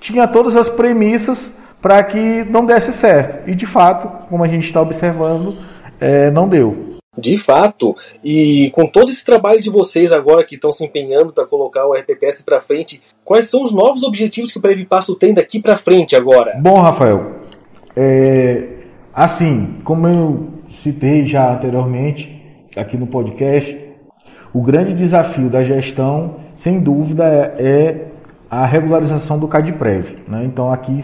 tinha 0.01 0.27
todas 0.27 0.57
as 0.57 0.69
premissas 0.69 1.51
para 1.81 2.03
que 2.03 2.45
não 2.45 2.65
desse 2.65 2.93
certo. 2.93 3.49
E 3.49 3.55
de 3.55 3.67
fato, 3.67 4.09
como 4.29 4.45
a 4.45 4.49
gente 4.49 4.65
está 4.65 4.81
observando, 4.81 5.57
é, 6.01 6.31
não 6.31 6.49
deu. 6.49 6.92
De 7.19 7.37
fato, 7.37 7.95
e 8.25 8.71
com 8.71 8.87
todo 8.87 9.11
esse 9.11 9.23
trabalho 9.23 9.61
de 9.61 9.69
vocês 9.69 10.11
agora 10.11 10.43
que 10.47 10.55
estão 10.55 10.73
se 10.73 10.83
empenhando 10.83 11.31
para 11.31 11.47
colocar 11.47 11.87
o 11.87 11.93
RPPS 11.93 12.43
para 12.43 12.59
frente, 12.59 13.03
quais 13.23 13.51
são 13.51 13.63
os 13.63 13.71
novos 13.71 14.03
objetivos 14.03 14.51
que 14.51 14.59
o 14.59 14.63
Previpasso 14.63 15.15
tem 15.15 15.35
daqui 15.35 15.61
para 15.61 15.77
frente 15.77 16.17
agora? 16.17 16.59
Bom, 16.59 16.81
Rafael, 16.81 17.33
é, 17.95 18.67
assim, 19.13 19.77
como 19.85 20.09
eu 20.09 20.49
citei 20.71 21.27
já 21.27 21.53
anteriormente 21.53 22.41
aqui 22.75 22.97
no 22.97 23.07
podcast, 23.07 23.79
o 24.55 24.63
grande 24.63 24.95
desafio 24.95 25.51
da 25.51 25.63
gestão, 25.63 26.37
sem 26.57 26.81
dúvida, 26.81 27.25
é, 27.27 27.57
é 27.59 28.07
a 28.51 28.65
regularização 28.65 29.39
do 29.39 29.47
CADPREV. 29.47 30.17
Né? 30.27 30.45
Então, 30.47 30.73
aqui 30.73 30.99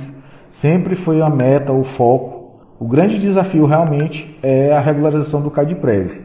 sempre 0.50 0.94
foi 0.94 1.20
a 1.20 1.28
meta, 1.28 1.70
o 1.70 1.84
foco 1.84 2.37
o 2.80 2.86
grande 2.86 3.18
desafio 3.18 3.66
realmente 3.66 4.38
é 4.42 4.72
a 4.72 4.78
regularização 4.78 5.42
do 5.42 5.50
CADPREV. 5.50 6.20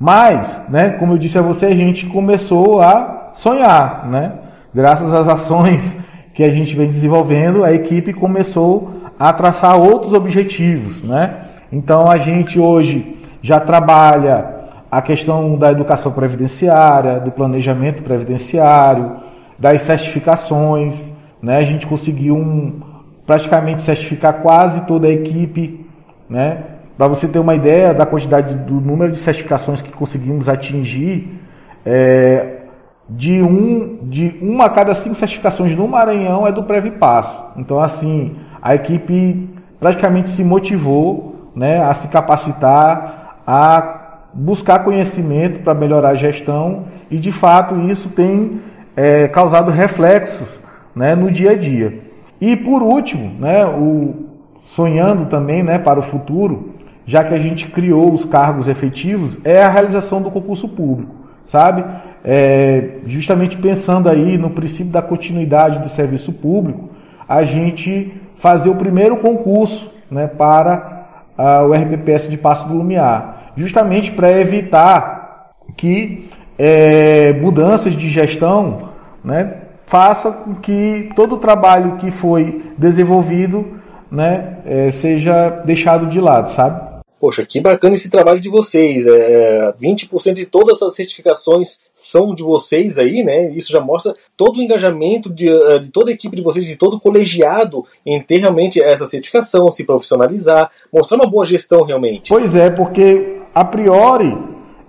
Mas, 0.00 0.62
né, 0.68 0.90
como 0.90 1.12
eu 1.12 1.18
disse 1.18 1.38
a 1.38 1.42
você, 1.42 1.66
a 1.66 1.74
gente 1.74 2.06
começou 2.06 2.80
a 2.80 3.30
sonhar, 3.34 4.08
né? 4.08 4.32
Graças 4.74 5.12
às 5.12 5.28
ações 5.28 5.96
que 6.34 6.42
a 6.42 6.50
gente 6.50 6.74
vem 6.74 6.88
desenvolvendo, 6.88 7.62
a 7.62 7.72
equipe 7.72 8.12
começou 8.12 8.94
a 9.16 9.32
traçar 9.32 9.78
outros 9.78 10.12
objetivos, 10.12 11.02
né? 11.04 11.36
Então 11.70 12.10
a 12.10 12.18
gente 12.18 12.58
hoje 12.58 13.16
já 13.40 13.60
trabalha 13.60 14.62
a 14.90 15.00
questão 15.00 15.56
da 15.56 15.70
educação 15.70 16.10
previdenciária, 16.10 17.20
do 17.20 17.30
planejamento 17.30 18.02
previdenciário, 18.02 19.18
das 19.56 19.82
certificações, 19.82 21.12
né? 21.40 21.58
A 21.58 21.64
gente 21.64 21.86
conseguiu 21.86 22.36
um, 22.36 22.80
praticamente 23.24 23.82
certificar 23.82 24.42
quase 24.42 24.80
toda 24.80 25.06
a 25.06 25.10
equipe 25.10 25.86
né? 26.32 26.64
Para 26.96 27.08
você 27.08 27.28
ter 27.28 27.38
uma 27.38 27.54
ideia 27.54 27.92
da 27.92 28.06
quantidade 28.06 28.54
do 28.54 28.80
número 28.80 29.12
de 29.12 29.18
certificações 29.18 29.82
que 29.82 29.92
conseguimos 29.92 30.48
atingir, 30.48 31.38
é, 31.84 32.62
de, 33.08 33.42
um, 33.42 33.98
de 34.04 34.38
uma 34.40 34.64
a 34.66 34.70
cada 34.70 34.94
cinco 34.94 35.14
certificações 35.14 35.76
no 35.76 35.86
Maranhão 35.86 36.46
é 36.46 36.52
do 36.52 36.62
Previpasso. 36.62 37.38
Então, 37.56 37.78
assim, 37.78 38.36
a 38.62 38.74
equipe 38.74 39.50
praticamente 39.78 40.30
se 40.30 40.42
motivou 40.42 41.50
né, 41.54 41.82
a 41.82 41.92
se 41.92 42.08
capacitar, 42.08 43.42
a 43.46 44.20
buscar 44.32 44.78
conhecimento 44.78 45.60
para 45.60 45.74
melhorar 45.74 46.10
a 46.10 46.14
gestão 46.14 46.84
e, 47.10 47.18
de 47.18 47.30
fato, 47.30 47.78
isso 47.90 48.08
tem 48.08 48.62
é, 48.96 49.28
causado 49.28 49.70
reflexos 49.70 50.48
né, 50.94 51.14
no 51.14 51.30
dia 51.30 51.50
a 51.50 51.54
dia. 51.54 52.00
E, 52.40 52.56
por 52.56 52.82
último, 52.82 53.38
né, 53.38 53.66
o, 53.66 54.31
sonhando 54.62 55.26
também 55.26 55.62
né, 55.62 55.78
para 55.78 55.98
o 55.98 56.02
futuro, 56.02 56.76
já 57.04 57.22
que 57.22 57.34
a 57.34 57.38
gente 57.38 57.66
criou 57.66 58.12
os 58.12 58.24
cargos 58.24 58.68
efetivos, 58.68 59.38
é 59.44 59.62
a 59.62 59.68
realização 59.68 60.22
do 60.22 60.30
concurso 60.30 60.68
público, 60.68 61.14
sabe? 61.44 61.84
É, 62.24 63.00
justamente 63.04 63.56
pensando 63.56 64.08
aí 64.08 64.38
no 64.38 64.48
princípio 64.48 64.92
da 64.92 65.02
continuidade 65.02 65.80
do 65.80 65.88
serviço 65.88 66.32
público, 66.32 66.90
a 67.28 67.42
gente 67.42 68.14
fazer 68.36 68.70
o 68.70 68.76
primeiro 68.76 69.16
concurso 69.16 69.92
né, 70.10 70.26
para 70.28 71.06
uh, 71.36 71.68
o 71.68 71.72
RPPS 71.72 72.30
de 72.30 72.36
Passo 72.36 72.68
do 72.68 72.74
Lumiar, 72.74 73.52
justamente 73.56 74.12
para 74.12 74.30
evitar 74.30 75.50
que 75.76 76.30
é, 76.58 77.32
mudanças 77.34 77.94
de 77.94 78.08
gestão 78.08 78.90
né, 79.24 79.54
faça 79.86 80.30
com 80.30 80.54
que 80.54 81.10
todo 81.16 81.34
o 81.34 81.38
trabalho 81.38 81.96
que 81.96 82.10
foi 82.10 82.62
desenvolvido 82.78 83.82
né, 84.12 84.58
é, 84.66 84.90
seja 84.90 85.48
deixado 85.64 86.06
de 86.06 86.20
lado, 86.20 86.50
sabe? 86.50 86.92
Poxa, 87.18 87.46
que 87.46 87.60
bacana 87.60 87.94
esse 87.94 88.10
trabalho 88.10 88.40
de 88.40 88.48
vocês. 88.48 89.06
É, 89.06 89.72
20% 89.80 90.34
de 90.34 90.44
todas 90.44 90.82
as 90.82 90.94
certificações 90.96 91.78
são 91.94 92.34
de 92.34 92.42
vocês 92.42 92.98
aí, 92.98 93.22
né? 93.22 93.48
Isso 93.52 93.70
já 93.70 93.80
mostra 93.80 94.12
todo 94.36 94.58
o 94.58 94.62
engajamento 94.62 95.30
de, 95.30 95.48
é, 95.48 95.78
de 95.78 95.88
toda 95.90 96.10
a 96.10 96.12
equipe 96.12 96.34
de 96.34 96.42
vocês, 96.42 96.66
de 96.66 96.74
todo 96.74 96.96
o 96.96 97.00
colegiado 97.00 97.86
em 98.04 98.20
ter 98.20 98.38
realmente 98.38 98.82
essa 98.82 99.06
certificação, 99.06 99.70
se 99.70 99.84
profissionalizar, 99.84 100.68
mostrar 100.92 101.16
uma 101.16 101.30
boa 101.30 101.44
gestão 101.44 101.84
realmente. 101.84 102.28
Pois 102.28 102.56
é, 102.56 102.70
porque 102.70 103.38
a 103.54 103.64
priori 103.64 104.36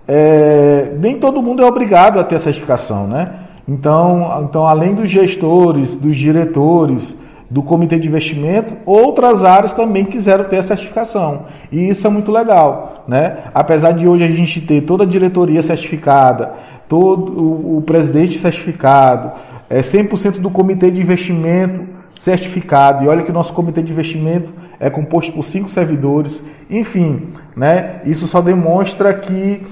é, 0.08 0.92
nem 0.98 1.20
todo 1.20 1.40
mundo 1.40 1.62
é 1.62 1.66
obrigado 1.66 2.18
a 2.18 2.24
ter 2.24 2.34
a 2.34 2.40
certificação, 2.40 3.06
né? 3.06 3.32
Então, 3.66 4.44
então 4.50 4.66
além 4.66 4.92
dos 4.92 5.08
gestores, 5.08 5.94
dos 5.94 6.16
diretores, 6.16 7.16
do 7.54 7.62
comitê 7.62 8.00
de 8.00 8.08
investimento, 8.08 8.76
outras 8.84 9.44
áreas 9.44 9.72
também 9.72 10.04
quiseram 10.04 10.42
ter 10.42 10.56
a 10.56 10.62
certificação. 10.64 11.42
E 11.70 11.88
isso 11.88 12.04
é 12.04 12.10
muito 12.10 12.32
legal. 12.32 13.04
Né? 13.06 13.44
Apesar 13.54 13.92
de 13.92 14.08
hoje 14.08 14.24
a 14.24 14.28
gente 14.28 14.60
ter 14.60 14.80
toda 14.80 15.04
a 15.04 15.06
diretoria 15.06 15.62
certificada, 15.62 16.52
todo 16.88 17.76
o, 17.76 17.80
presidente 17.82 18.38
certificado, 18.38 19.30
é 19.70 19.78
100% 19.78 20.40
do 20.40 20.50
comitê 20.50 20.90
de 20.90 21.00
investimento 21.00 21.84
certificado. 22.18 23.04
E 23.04 23.08
olha 23.08 23.22
que 23.22 23.30
o 23.30 23.34
nosso 23.34 23.52
comitê 23.52 23.82
de 23.82 23.92
investimento 23.92 24.52
é 24.80 24.90
composto 24.90 25.32
por 25.32 25.44
cinco 25.44 25.70
servidores. 25.70 26.42
Enfim, 26.68 27.34
né? 27.56 28.00
isso 28.04 28.26
só 28.26 28.40
demonstra 28.40 29.14
que 29.14 29.62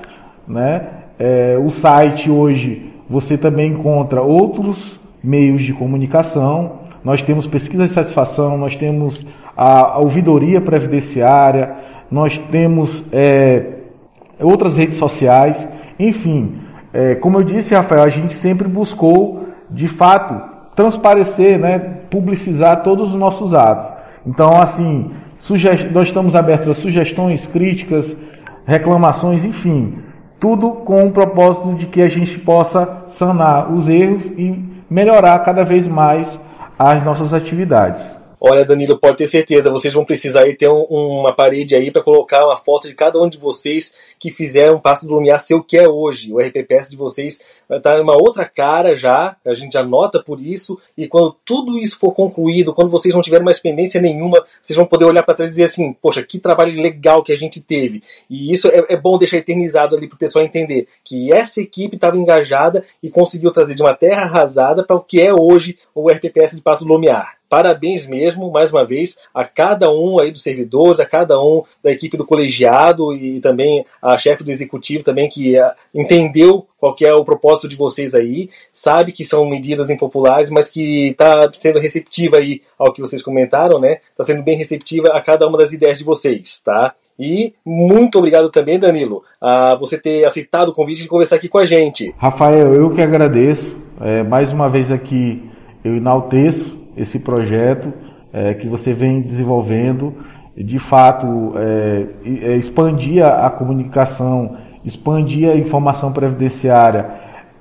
né? 0.47 0.87
É, 1.17 1.57
o 1.61 1.69
site 1.69 2.29
hoje 2.29 2.91
você 3.09 3.37
também 3.37 3.71
encontra 3.71 4.21
outros 4.21 4.99
meios 5.23 5.61
de 5.61 5.71
comunicação. 5.73 6.85
Nós 7.03 7.21
temos 7.21 7.47
pesquisa 7.47 7.85
de 7.85 7.93
satisfação, 7.93 8.57
nós 8.57 8.75
temos 8.75 9.25
a, 9.55 9.93
a 9.93 9.99
ouvidoria 9.99 10.59
previdenciária, 10.59 11.73
nós 12.09 12.37
temos 12.37 13.03
é, 13.11 13.63
outras 14.39 14.77
redes 14.77 14.97
sociais, 14.97 15.67
enfim. 15.99 16.64
É, 16.97 17.13
como 17.13 17.37
eu 17.37 17.43
disse, 17.43 17.75
Rafael, 17.75 18.03
a 18.03 18.09
gente 18.09 18.33
sempre 18.33 18.69
buscou, 18.69 19.49
de 19.69 19.85
fato, 19.85 20.41
transparecer, 20.73 21.59
né, 21.59 21.77
publicizar 22.09 22.83
todos 22.83 23.09
os 23.09 23.19
nossos 23.19 23.53
atos. 23.53 23.91
Então, 24.25 24.55
assim, 24.55 25.11
nós 25.91 26.07
estamos 26.07 26.37
abertos 26.37 26.69
a 26.69 26.73
sugestões, 26.73 27.45
críticas, 27.45 28.15
reclamações, 28.65 29.43
enfim, 29.43 29.97
tudo 30.39 30.69
com 30.71 31.05
o 31.05 31.11
propósito 31.11 31.73
de 31.73 31.85
que 31.85 32.01
a 32.01 32.07
gente 32.07 32.39
possa 32.39 33.03
sanar 33.07 33.73
os 33.73 33.89
erros 33.89 34.27
e 34.27 34.63
melhorar 34.89 35.37
cada 35.39 35.65
vez 35.65 35.85
mais 35.85 36.39
as 36.79 37.03
nossas 37.03 37.33
atividades. 37.33 38.15
Olha, 38.47 38.63
Danilo, 38.63 38.95
pode 38.99 39.17
ter 39.17 39.25
certeza, 39.25 39.71
vocês 39.71 39.91
vão 39.91 40.05
precisar 40.05 40.43
ter 40.55 40.69
um, 40.69 40.83
uma 40.83 41.33
parede 41.33 41.73
aí 41.73 41.89
para 41.89 42.03
colocar 42.03 42.45
uma 42.45 42.55
foto 42.55 42.87
de 42.87 42.93
cada 42.93 43.19
um 43.19 43.27
de 43.27 43.39
vocês 43.39 43.91
que 44.19 44.29
fizeram 44.29 44.75
o 44.75 44.79
Passo 44.79 45.07
do 45.07 45.15
Lumiar 45.15 45.39
ser 45.39 45.55
o 45.55 45.63
que 45.63 45.75
é 45.75 45.89
hoje. 45.89 46.31
O 46.31 46.37
RPPS 46.37 46.91
de 46.91 46.95
vocês 46.95 47.41
vai 47.67 47.79
estar 47.79 47.99
uma 47.99 48.13
outra 48.13 48.45
cara 48.45 48.95
já, 48.95 49.35
a 49.43 49.53
gente 49.55 49.73
já 49.73 49.81
nota 49.81 50.21
por 50.21 50.39
isso, 50.39 50.79
e 50.95 51.07
quando 51.07 51.35
tudo 51.43 51.79
isso 51.79 51.97
for 51.97 52.11
concluído, 52.11 52.71
quando 52.71 52.91
vocês 52.91 53.15
não 53.15 53.21
tiverem 53.23 53.43
mais 53.43 53.59
pendência 53.59 53.99
nenhuma, 53.99 54.45
vocês 54.61 54.77
vão 54.77 54.85
poder 54.85 55.05
olhar 55.05 55.23
para 55.23 55.33
trás 55.33 55.49
e 55.49 55.53
dizer 55.53 55.63
assim, 55.63 55.91
poxa, 55.93 56.21
que 56.21 56.37
trabalho 56.37 56.79
legal 56.79 57.23
que 57.23 57.33
a 57.33 57.35
gente 57.35 57.59
teve. 57.59 58.03
E 58.29 58.51
isso 58.51 58.67
é, 58.67 58.93
é 58.93 58.95
bom 58.95 59.17
deixar 59.17 59.37
eternizado 59.37 59.95
ali 59.95 60.07
para 60.07 60.17
o 60.17 60.19
pessoal 60.19 60.45
entender 60.45 60.87
que 61.03 61.33
essa 61.33 61.61
equipe 61.61 61.95
estava 61.95 62.15
engajada 62.15 62.85
e 63.01 63.09
conseguiu 63.09 63.49
trazer 63.49 63.73
de 63.73 63.81
uma 63.81 63.95
terra 63.95 64.21
arrasada 64.21 64.83
para 64.83 64.95
o 64.95 65.01
que 65.01 65.19
é 65.19 65.33
hoje 65.33 65.79
o 65.95 66.11
RPPS 66.11 66.55
de 66.55 66.61
Passo 66.61 66.85
do 66.85 66.93
Lumiar. 66.93 67.35
Parabéns 67.55 68.05
mesmo, 68.05 68.51
mais 68.51 68.73
uma 68.73 68.83
vez, 68.83 69.17
a 69.33 69.45
cada 69.45 69.89
um 69.89 70.21
aí 70.21 70.29
dos 70.29 70.43
servidores, 70.43 70.99
a 70.99 71.05
cada 71.05 71.41
um 71.41 71.63
da 71.81 71.89
equipe 71.89 72.17
do 72.17 72.25
colegiado 72.25 73.15
e 73.15 73.39
também 73.39 73.85
a 74.01 74.17
chefe 74.17 74.43
do 74.43 74.51
executivo 74.51 75.05
também 75.05 75.29
que 75.29 75.57
uh, 75.57 75.71
entendeu 75.93 76.67
qual 76.77 76.93
é 77.01 77.13
o 77.13 77.23
propósito 77.23 77.69
de 77.69 77.77
vocês 77.77 78.13
aí, 78.13 78.49
sabe 78.73 79.13
que 79.13 79.23
são 79.23 79.45
medidas 79.45 79.89
impopulares, 79.89 80.49
mas 80.49 80.69
que 80.69 81.11
está 81.11 81.49
sendo 81.57 81.79
receptiva 81.79 82.39
aí 82.39 82.61
ao 82.77 82.91
que 82.91 82.99
vocês 82.99 83.23
comentaram, 83.23 83.79
né? 83.79 83.99
Está 84.11 84.25
sendo 84.25 84.43
bem 84.43 84.57
receptiva 84.57 85.07
a 85.13 85.21
cada 85.21 85.47
uma 85.47 85.57
das 85.57 85.71
ideias 85.71 85.97
de 85.97 86.03
vocês, 86.03 86.59
tá? 86.59 86.93
E 87.17 87.53
muito 87.65 88.19
obrigado 88.19 88.49
também, 88.49 88.77
Danilo, 88.77 89.23
a 89.39 89.75
você 89.75 89.97
ter 89.97 90.25
aceitado 90.25 90.67
o 90.67 90.73
convite 90.73 91.03
de 91.03 91.07
conversar 91.07 91.37
aqui 91.37 91.47
com 91.47 91.59
a 91.59 91.63
gente. 91.63 92.13
Rafael, 92.17 92.73
eu 92.73 92.93
que 92.93 93.01
agradeço. 93.01 93.73
É, 94.01 94.23
mais 94.23 94.51
uma 94.51 94.67
vez 94.67 94.91
aqui 94.91 95.41
eu 95.85 95.95
enalteço 95.95 96.83
esse 96.95 97.19
projeto 97.19 97.91
é, 98.31 98.53
que 98.53 98.67
você 98.67 98.93
vem 98.93 99.21
desenvolvendo, 99.21 100.13
de 100.55 100.79
fato, 100.79 101.53
é, 101.57 102.05
é, 102.25 102.55
expandir 102.55 103.25
a 103.25 103.49
comunicação, 103.49 104.57
expandir 104.83 105.49
a 105.49 105.55
informação 105.55 106.11
previdenciária 106.11 107.09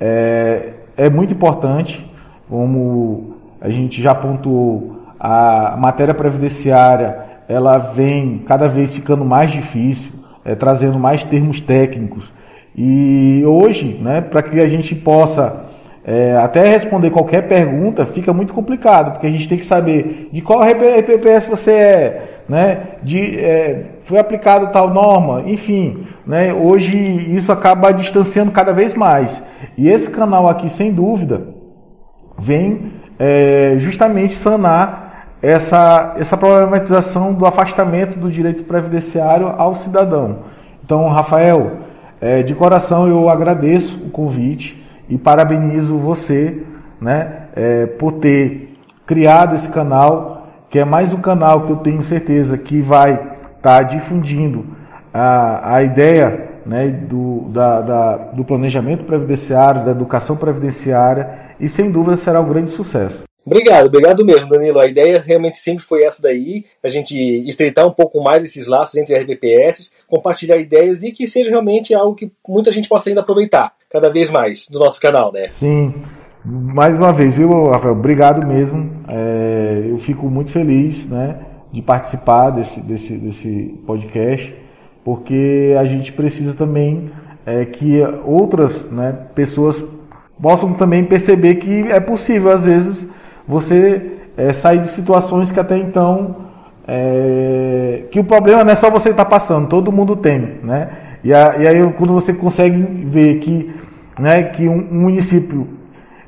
é, 0.01 0.75
é 0.97 1.09
muito 1.09 1.35
importante, 1.35 2.05
como 2.49 3.35
a 3.61 3.69
gente 3.69 4.03
já 4.03 4.15
pontuou, 4.15 4.99
a 5.19 5.77
matéria 5.79 6.15
previdenciária 6.15 7.25
ela 7.49 7.79
vem 7.79 8.39
cada 8.39 8.69
vez 8.69 8.95
ficando 8.95 9.25
mais 9.25 9.53
difícil, 9.53 10.13
é, 10.45 10.55
trazendo 10.55 10.99
mais 10.99 11.23
termos 11.23 11.61
técnicos. 11.61 12.33
E 12.77 13.43
hoje, 13.47 13.99
né, 14.03 14.21
para 14.21 14.43
que 14.43 14.61
a 14.61 14.69
gente 14.69 14.95
possa 14.95 15.65
é, 16.07 16.37
até 16.37 16.69
responder 16.69 17.11
qualquer 17.11 17.49
pergunta 17.49 18.05
fica 18.05 18.33
muito 18.33 18.53
complicado, 18.53 19.13
porque 19.13 19.27
a 19.27 19.31
gente 19.31 19.49
tem 19.49 19.57
que 19.57 19.65
saber 19.65 20.29
de 20.31 20.43
qual 20.43 20.61
RPPS 20.63 21.49
você 21.49 21.71
é, 21.71 22.43
né? 22.47 22.79
De, 23.03 23.39
é, 23.41 23.87
foi 24.05 24.19
aplicado 24.19 24.71
tal 24.71 24.91
norma, 24.91 25.45
enfim, 25.47 26.07
né? 26.27 26.53
Hoje 26.53 26.95
isso 27.35 27.51
acaba 27.51 27.91
distanciando 27.91 28.51
cada 28.53 28.73
vez 28.73 28.93
mais. 28.93 29.43
E 29.79 29.89
esse 29.89 30.11
canal 30.11 30.47
aqui, 30.47 30.69
sem 30.69 30.93
dúvida, 30.93 31.49
vem 32.39 32.93
é, 33.19 33.77
justamente 33.79 34.35
sanar 34.35 35.29
essa, 35.41 36.17
essa 36.19 36.37
problematização 36.37 37.33
do 37.33 37.47
afastamento 37.47 38.19
do 38.19 38.31
direito 38.31 38.65
previdenciário 38.65 39.55
ao 39.57 39.75
cidadão. 39.77 40.41
Então, 40.85 41.09
Rafael, 41.09 41.79
é, 42.21 42.43
de 42.43 42.55
coração 42.55 43.09
eu 43.09 43.31
agradeço 43.31 43.97
o 44.05 44.11
convite 44.11 44.84
e 45.09 45.19
parabenizo 45.19 45.99
você 45.99 46.63
né, 47.01 47.49
é, 47.55 47.87
por 47.87 48.13
ter 48.13 48.75
criado 49.07 49.55
esse 49.55 49.69
canal, 49.71 50.49
que 50.71 50.79
é 50.79 50.85
mais 50.85 51.13
um 51.13 51.21
canal 51.21 51.67
que 51.67 51.73
eu 51.73 51.77
tenho 51.77 52.03
certeza 52.03 52.57
que 52.57 52.81
vai 52.81 53.13
estar 53.13 53.59
tá 53.61 53.83
difundindo 53.83 54.67
a, 55.13 55.77
a 55.77 55.83
ideia 55.83 56.49
né, 56.67 56.89
do, 56.89 57.49
da, 57.51 57.81
da, 57.81 58.17
do 58.17 58.45
planejamento 58.45 59.05
previdenciário, 59.05 59.85
da 59.85 59.91
educação 59.91 60.37
previdenciária 60.37 61.55
e 61.61 61.69
sem 61.69 61.91
dúvida 61.91 62.17
será 62.17 62.41
um 62.41 62.49
grande 62.49 62.71
sucesso. 62.71 63.23
Obrigado, 63.47 63.89
obrigado 63.89 64.25
mesmo, 64.25 64.49
Danilo. 64.49 64.81
A 64.81 64.89
ideia 64.89 65.21
realmente 65.21 65.59
sempre 65.59 65.85
foi 65.85 66.03
essa 66.03 66.23
daí, 66.23 66.65
a 66.83 66.89
gente 66.89 67.15
estreitar 67.47 67.87
um 67.87 67.91
pouco 67.91 68.23
mais 68.23 68.43
esses 68.43 68.67
laços 68.67 68.97
entre 68.97 69.15
RBPS, 69.15 69.93
compartilhar 70.09 70.57
ideias 70.57 71.03
e 71.03 71.13
que 71.13 71.27
seja 71.27 71.51
realmente 71.51 71.95
algo 71.95 72.15
que 72.15 72.33
muita 72.49 72.73
gente 72.73 72.89
possa 72.89 73.11
ainda 73.11 73.21
aproveitar 73.21 73.75
cada 73.95 74.11
vez 74.11 74.29
mais 74.29 74.67
do 74.67 74.81
nosso 74.81 75.01
canal, 75.01 75.33
né? 75.33 75.47
Sim. 75.51 75.95
Mais 76.45 76.99
uma 76.99 77.13
vez, 77.13 77.37
viu, 77.37 77.71
Rafael? 77.71 77.93
Obrigado 77.93 78.45
mesmo. 78.45 78.91
É, 79.07 79.87
eu 79.89 79.97
fico 79.99 80.29
muito 80.29 80.51
feliz, 80.51 81.09
né, 81.09 81.37
de 81.73 81.81
participar 81.81 82.51
desse, 82.51 82.81
desse, 82.81 83.17
desse 83.17 83.81
podcast, 83.87 84.53
porque 85.05 85.77
a 85.79 85.85
gente 85.85 86.11
precisa 86.11 86.55
também 86.55 87.13
é, 87.47 87.65
que 87.67 88.03
outras 88.25 88.91
né, 88.91 89.17
pessoas 89.33 89.81
possam 90.43 90.73
também 90.73 91.05
perceber 91.05 91.55
que 91.55 91.83
é 91.93 92.01
possível, 92.01 92.51
às 92.51 92.65
vezes, 92.65 93.09
você 93.47 94.19
é, 94.37 94.53
sair 94.53 94.81
de 94.81 94.89
situações 94.89 95.53
que 95.53 95.61
até 95.61 95.79
então 95.79 96.35
é, 96.85 98.07
que 98.11 98.19
o 98.19 98.25
problema 98.25 98.65
não 98.65 98.73
é 98.73 98.77
só 98.77 98.91
você 98.91 99.11
estar 99.11 99.25
tá 99.25 99.31
passando, 99.31 99.69
todo 99.69 99.93
mundo 99.93 100.17
tem, 100.17 100.59
né? 100.65 101.04
E, 101.25 101.33
a, 101.33 101.57
e, 101.59 101.67
aí 101.67 101.93
quando 101.97 102.13
você 102.13 102.33
consegue 102.33 102.77
ver 103.05 103.39
que, 103.39 103.75
né, 104.19 104.43
que 104.45 104.69
um, 104.69 104.77
um 104.77 105.01
município 105.01 105.67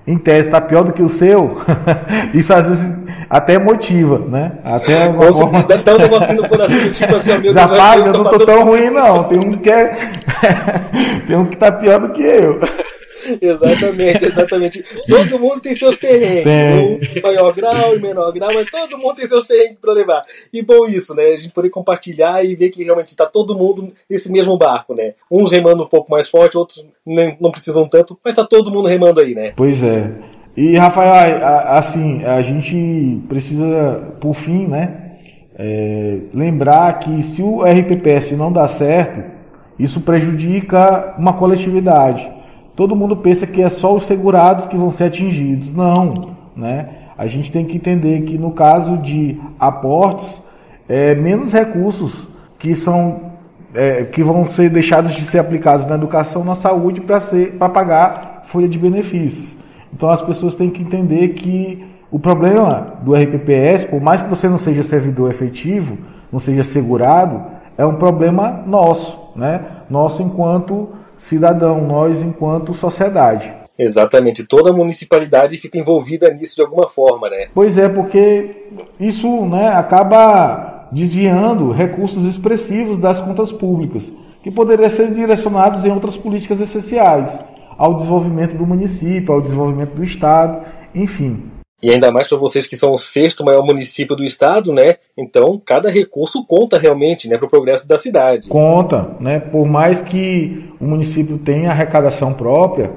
em 0.06 0.16
tese 0.16 0.48
está 0.48 0.60
pior 0.60 0.82
do 0.84 0.92
que 0.92 1.02
o 1.02 1.08
seu, 1.08 1.58
isso 2.32 2.52
às 2.54 2.66
vezes 2.66 2.90
até 3.28 3.58
motiva, 3.58 4.18
né? 4.20 4.52
Até 4.64 5.08
uma 5.08 5.32
forma... 5.32 5.62
Dá 5.64 5.78
tanto 5.78 6.14
assim 6.14 6.34
no 6.34 6.48
coração, 6.48 6.90
tipo 6.90 7.16
assim, 7.16 7.32
amigo, 7.32 7.52
Rapaz, 7.58 8.06
eu 8.06 8.12
não 8.12 8.24
tô 8.24 8.46
tão 8.46 8.64
ruim 8.64 8.88
não, 8.90 9.24
tem 9.24 9.38
um 9.38 9.58
que 9.58 9.68
é... 9.68 9.92
tem 11.26 11.36
um 11.36 11.44
que 11.44 11.56
tá 11.56 11.72
pior 11.72 12.00
do 12.00 12.10
que 12.10 12.22
eu. 12.22 12.60
exatamente, 13.40 14.24
exatamente. 14.24 14.84
Todo 15.08 15.38
mundo 15.38 15.60
tem 15.60 15.74
seus 15.74 15.98
terrenos. 15.98 17.08
Em 17.14 17.20
maior 17.20 17.52
grau, 17.54 17.96
em 17.96 18.00
menor 18.00 18.32
grau, 18.32 18.52
mas 18.54 18.68
todo 18.70 18.98
mundo 18.98 19.16
tem 19.16 19.28
seus 19.28 19.46
terrenos 19.46 19.78
para 19.80 19.92
levar. 19.92 20.24
E 20.52 20.62
bom 20.62 20.86
isso, 20.86 21.14
né? 21.14 21.24
A 21.32 21.36
gente 21.36 21.52
poder 21.52 21.70
compartilhar 21.70 22.44
e 22.44 22.54
ver 22.54 22.70
que 22.70 22.84
realmente 22.84 23.08
está 23.08 23.26
todo 23.26 23.56
mundo 23.56 23.92
nesse 24.08 24.30
mesmo 24.30 24.56
barco, 24.56 24.94
né? 24.94 25.14
Uns 25.30 25.52
remando 25.52 25.82
um 25.82 25.88
pouco 25.88 26.10
mais 26.10 26.28
forte, 26.28 26.56
outros 26.56 26.86
não 27.40 27.50
precisam 27.50 27.88
tanto, 27.88 28.18
mas 28.24 28.32
está 28.32 28.44
todo 28.44 28.70
mundo 28.70 28.88
remando 28.88 29.20
aí, 29.20 29.34
né? 29.34 29.52
Pois 29.56 29.82
é. 29.82 30.10
E 30.56 30.76
Rafael, 30.76 31.12
assim, 31.68 32.24
a 32.24 32.40
gente 32.40 33.20
precisa, 33.28 34.14
por 34.20 34.34
fim, 34.34 34.66
né? 34.66 35.02
É, 35.58 36.18
lembrar 36.34 36.98
que 36.98 37.22
se 37.22 37.42
o 37.42 37.62
RPPS 37.62 38.32
não 38.32 38.52
dá 38.52 38.66
certo, 38.66 39.22
isso 39.78 40.00
prejudica 40.00 41.14
uma 41.18 41.34
coletividade. 41.34 42.28
Todo 42.76 42.94
mundo 42.94 43.16
pensa 43.16 43.46
que 43.46 43.62
é 43.62 43.70
só 43.70 43.94
os 43.94 44.04
segurados 44.04 44.66
que 44.66 44.76
vão 44.76 44.92
ser 44.92 45.04
atingidos. 45.04 45.72
Não, 45.72 46.36
né? 46.54 46.90
A 47.16 47.26
gente 47.26 47.50
tem 47.50 47.64
que 47.64 47.76
entender 47.76 48.20
que 48.22 48.36
no 48.36 48.50
caso 48.50 48.98
de 48.98 49.40
aportes, 49.58 50.42
é, 50.86 51.14
menos 51.14 51.52
recursos 51.54 52.28
que 52.58 52.74
são 52.74 53.32
é, 53.74 54.04
que 54.04 54.22
vão 54.22 54.44
ser 54.44 54.68
deixados 54.70 55.12
de 55.14 55.22
ser 55.22 55.38
aplicados 55.38 55.86
na 55.86 55.94
educação, 55.94 56.44
na 56.44 56.54
saúde 56.54 57.00
para 57.00 57.18
ser 57.18 57.52
para 57.52 57.70
pagar 57.70 58.42
folha 58.44 58.68
de 58.68 58.78
benefícios. 58.78 59.56
Então 59.92 60.10
as 60.10 60.20
pessoas 60.20 60.54
têm 60.54 60.68
que 60.68 60.82
entender 60.82 61.28
que 61.28 61.82
o 62.10 62.18
problema 62.18 62.94
do 63.02 63.14
RPPS, 63.14 63.86
por 63.86 64.00
mais 64.00 64.20
que 64.20 64.28
você 64.28 64.48
não 64.48 64.58
seja 64.58 64.82
servidor 64.82 65.30
efetivo, 65.30 65.96
não 66.30 66.38
seja 66.38 66.62
segurado, 66.62 67.42
é 67.78 67.84
um 67.84 67.94
problema 67.94 68.62
nosso, 68.66 69.32
né? 69.34 69.60
Nosso 69.88 70.22
enquanto 70.22 70.90
cidadão, 71.18 71.80
nós 71.86 72.22
enquanto 72.22 72.74
sociedade. 72.74 73.52
Exatamente, 73.78 74.44
toda 74.44 74.70
a 74.70 74.72
municipalidade 74.72 75.58
fica 75.58 75.78
envolvida 75.78 76.32
nisso 76.32 76.56
de 76.56 76.62
alguma 76.62 76.88
forma, 76.88 77.28
né? 77.28 77.48
Pois 77.54 77.76
é, 77.76 77.88
porque 77.88 78.68
isso 78.98 79.44
né, 79.44 79.68
acaba 79.68 80.88
desviando 80.90 81.72
recursos 81.72 82.24
expressivos 82.24 82.98
das 82.98 83.20
contas 83.20 83.52
públicas, 83.52 84.10
que 84.42 84.50
poderiam 84.50 84.88
ser 84.88 85.10
direcionados 85.10 85.84
em 85.84 85.92
outras 85.92 86.16
políticas 86.16 86.60
essenciais, 86.60 87.38
ao 87.76 87.94
desenvolvimento 87.94 88.56
do 88.56 88.66
município, 88.66 89.34
ao 89.34 89.42
desenvolvimento 89.42 89.94
do 89.94 90.04
Estado, 90.04 90.64
enfim. 90.94 91.50
E 91.82 91.90
ainda 91.90 92.10
mais 92.10 92.28
para 92.28 92.38
vocês 92.38 92.66
que 92.66 92.76
são 92.76 92.92
o 92.92 92.96
sexto 92.96 93.44
maior 93.44 93.62
município 93.62 94.16
do 94.16 94.24
estado, 94.24 94.72
né? 94.72 94.96
Então, 95.16 95.60
cada 95.62 95.90
recurso 95.90 96.44
conta 96.46 96.78
realmente, 96.78 97.28
né, 97.28 97.36
para 97.36 97.46
o 97.46 97.50
progresso 97.50 97.86
da 97.86 97.98
cidade. 97.98 98.48
Conta, 98.48 99.10
né? 99.20 99.38
Por 99.38 99.66
mais 99.66 100.00
que 100.00 100.70
o 100.80 100.86
município 100.86 101.36
tenha 101.36 101.70
arrecadação 101.70 102.32
própria, 102.32 102.92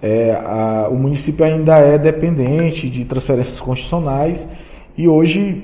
é, 0.00 0.32
a, 0.32 0.88
o 0.88 0.94
município 0.94 1.44
ainda 1.44 1.78
é 1.78 1.98
dependente 1.98 2.88
de 2.88 3.04
transferências 3.04 3.60
constitucionais 3.60 4.46
e 4.96 5.08
hoje 5.08 5.62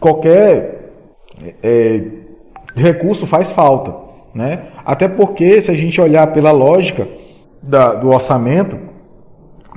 qualquer 0.00 0.92
é, 1.62 2.02
recurso 2.74 3.26
faz 3.26 3.52
falta, 3.52 3.94
né? 4.34 4.66
Até 4.84 5.06
porque 5.06 5.62
se 5.62 5.70
a 5.70 5.74
gente 5.74 6.00
olhar 6.00 6.26
pela 6.32 6.50
lógica 6.50 7.06
da, 7.62 7.94
do 7.94 8.08
orçamento 8.08 8.78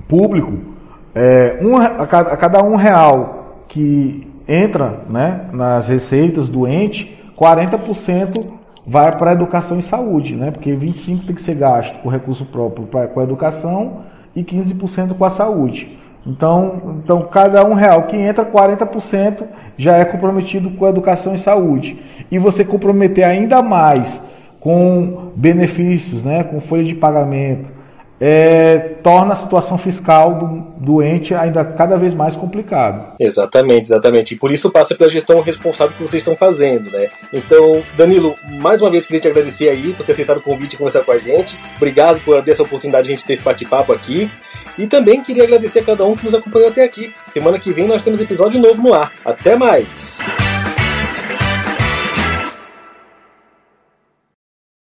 público 0.08 0.71
é, 1.14 1.60
um, 1.62 1.78
a, 1.78 2.08
cada, 2.08 2.32
a 2.32 2.38
cada 2.38 2.64
um 2.64 2.76
real 2.76 3.64
que 3.68 4.28
entra 4.48 5.02
né, 5.10 5.46
nas 5.52 5.88
receitas 5.88 6.50
do 6.50 6.68
ente, 6.68 7.18
40% 7.38 8.46
vai 8.86 9.16
para 9.16 9.32
a 9.32 9.34
educação 9.34 9.80
e 9.80 9.82
saúde, 9.82 10.36
né? 10.36 10.52
Porque 10.52 10.72
25% 10.72 11.26
tem 11.26 11.36
que 11.36 11.42
ser 11.42 11.56
gasto 11.56 12.00
com 12.00 12.10
recurso 12.10 12.46
próprio 12.46 12.88
pra, 12.88 13.08
com 13.08 13.20
a 13.20 13.24
educação 13.24 14.02
e 14.36 14.44
15% 14.44 15.16
com 15.16 15.26
a 15.26 15.30
saúde. 15.30 15.98
Então, 16.26 17.00
então, 17.04 17.24
cada 17.24 17.66
um 17.66 17.74
real 17.74 18.04
que 18.04 18.16
entra, 18.16 18.46
40% 18.46 19.44
já 19.78 19.98
é 19.98 20.06
comprometido 20.06 20.70
com 20.72 20.86
a 20.86 20.90
educação 20.90 21.34
e 21.34 21.38
saúde. 21.38 22.00
E 22.30 22.38
você 22.38 22.64
comprometer 22.64 23.24
ainda 23.24 23.62
mais 23.62 24.22
com 24.60 25.32
benefícios, 25.36 26.24
né, 26.24 26.44
com 26.44 26.62
folha 26.62 26.84
de 26.84 26.94
pagamento, 26.94 27.72
é, 28.24 28.78
torna 29.02 29.34
a 29.34 29.36
situação 29.36 29.80
fiscal 29.80 30.36
do 30.36 30.86
doente 30.86 31.34
ainda 31.34 31.66
cada 31.66 31.98
vez 31.98 32.14
mais 32.14 32.36
complicado. 32.36 33.16
Exatamente, 33.20 33.86
exatamente. 33.86 34.36
E 34.36 34.38
por 34.38 34.52
isso 34.52 34.70
passa 34.70 34.94
pela 34.94 35.10
gestão 35.10 35.42
responsável 35.42 35.96
que 35.96 36.04
vocês 36.04 36.22
estão 36.22 36.36
fazendo, 36.36 36.92
né? 36.92 37.10
Então, 37.34 37.82
Danilo, 37.98 38.36
mais 38.60 38.80
uma 38.80 38.92
vez 38.92 39.08
queria 39.08 39.20
te 39.20 39.28
agradecer 39.28 39.70
aí 39.70 39.94
por 39.94 40.06
ter 40.06 40.12
aceitado 40.12 40.38
o 40.38 40.42
convite 40.42 40.76
e 40.76 40.78
conversar 40.78 41.02
com 41.02 41.12
a 41.12 41.18
gente. 41.18 41.58
Obrigado 41.78 42.20
por 42.24 42.38
abrir 42.38 42.52
essa 42.52 42.62
oportunidade 42.62 43.08
de 43.08 43.14
a 43.14 43.16
gente 43.16 43.26
ter 43.26 43.34
esse 43.34 43.44
bate-papo 43.44 43.92
aqui. 43.92 44.30
E 44.78 44.86
também 44.86 45.24
queria 45.24 45.44
agradecer 45.44 45.80
a 45.80 45.84
cada 45.84 46.06
um 46.06 46.16
que 46.16 46.24
nos 46.24 46.36
acompanhou 46.36 46.70
até 46.70 46.84
aqui. 46.84 47.12
Semana 47.28 47.58
que 47.58 47.74
vem 47.74 47.88
nós 47.88 48.04
temos 48.04 48.22
episódio 48.22 48.60
novo 48.60 48.84
no 48.84 48.94
ar. 48.94 49.12
Até 49.26 49.56
mais! 49.56 50.20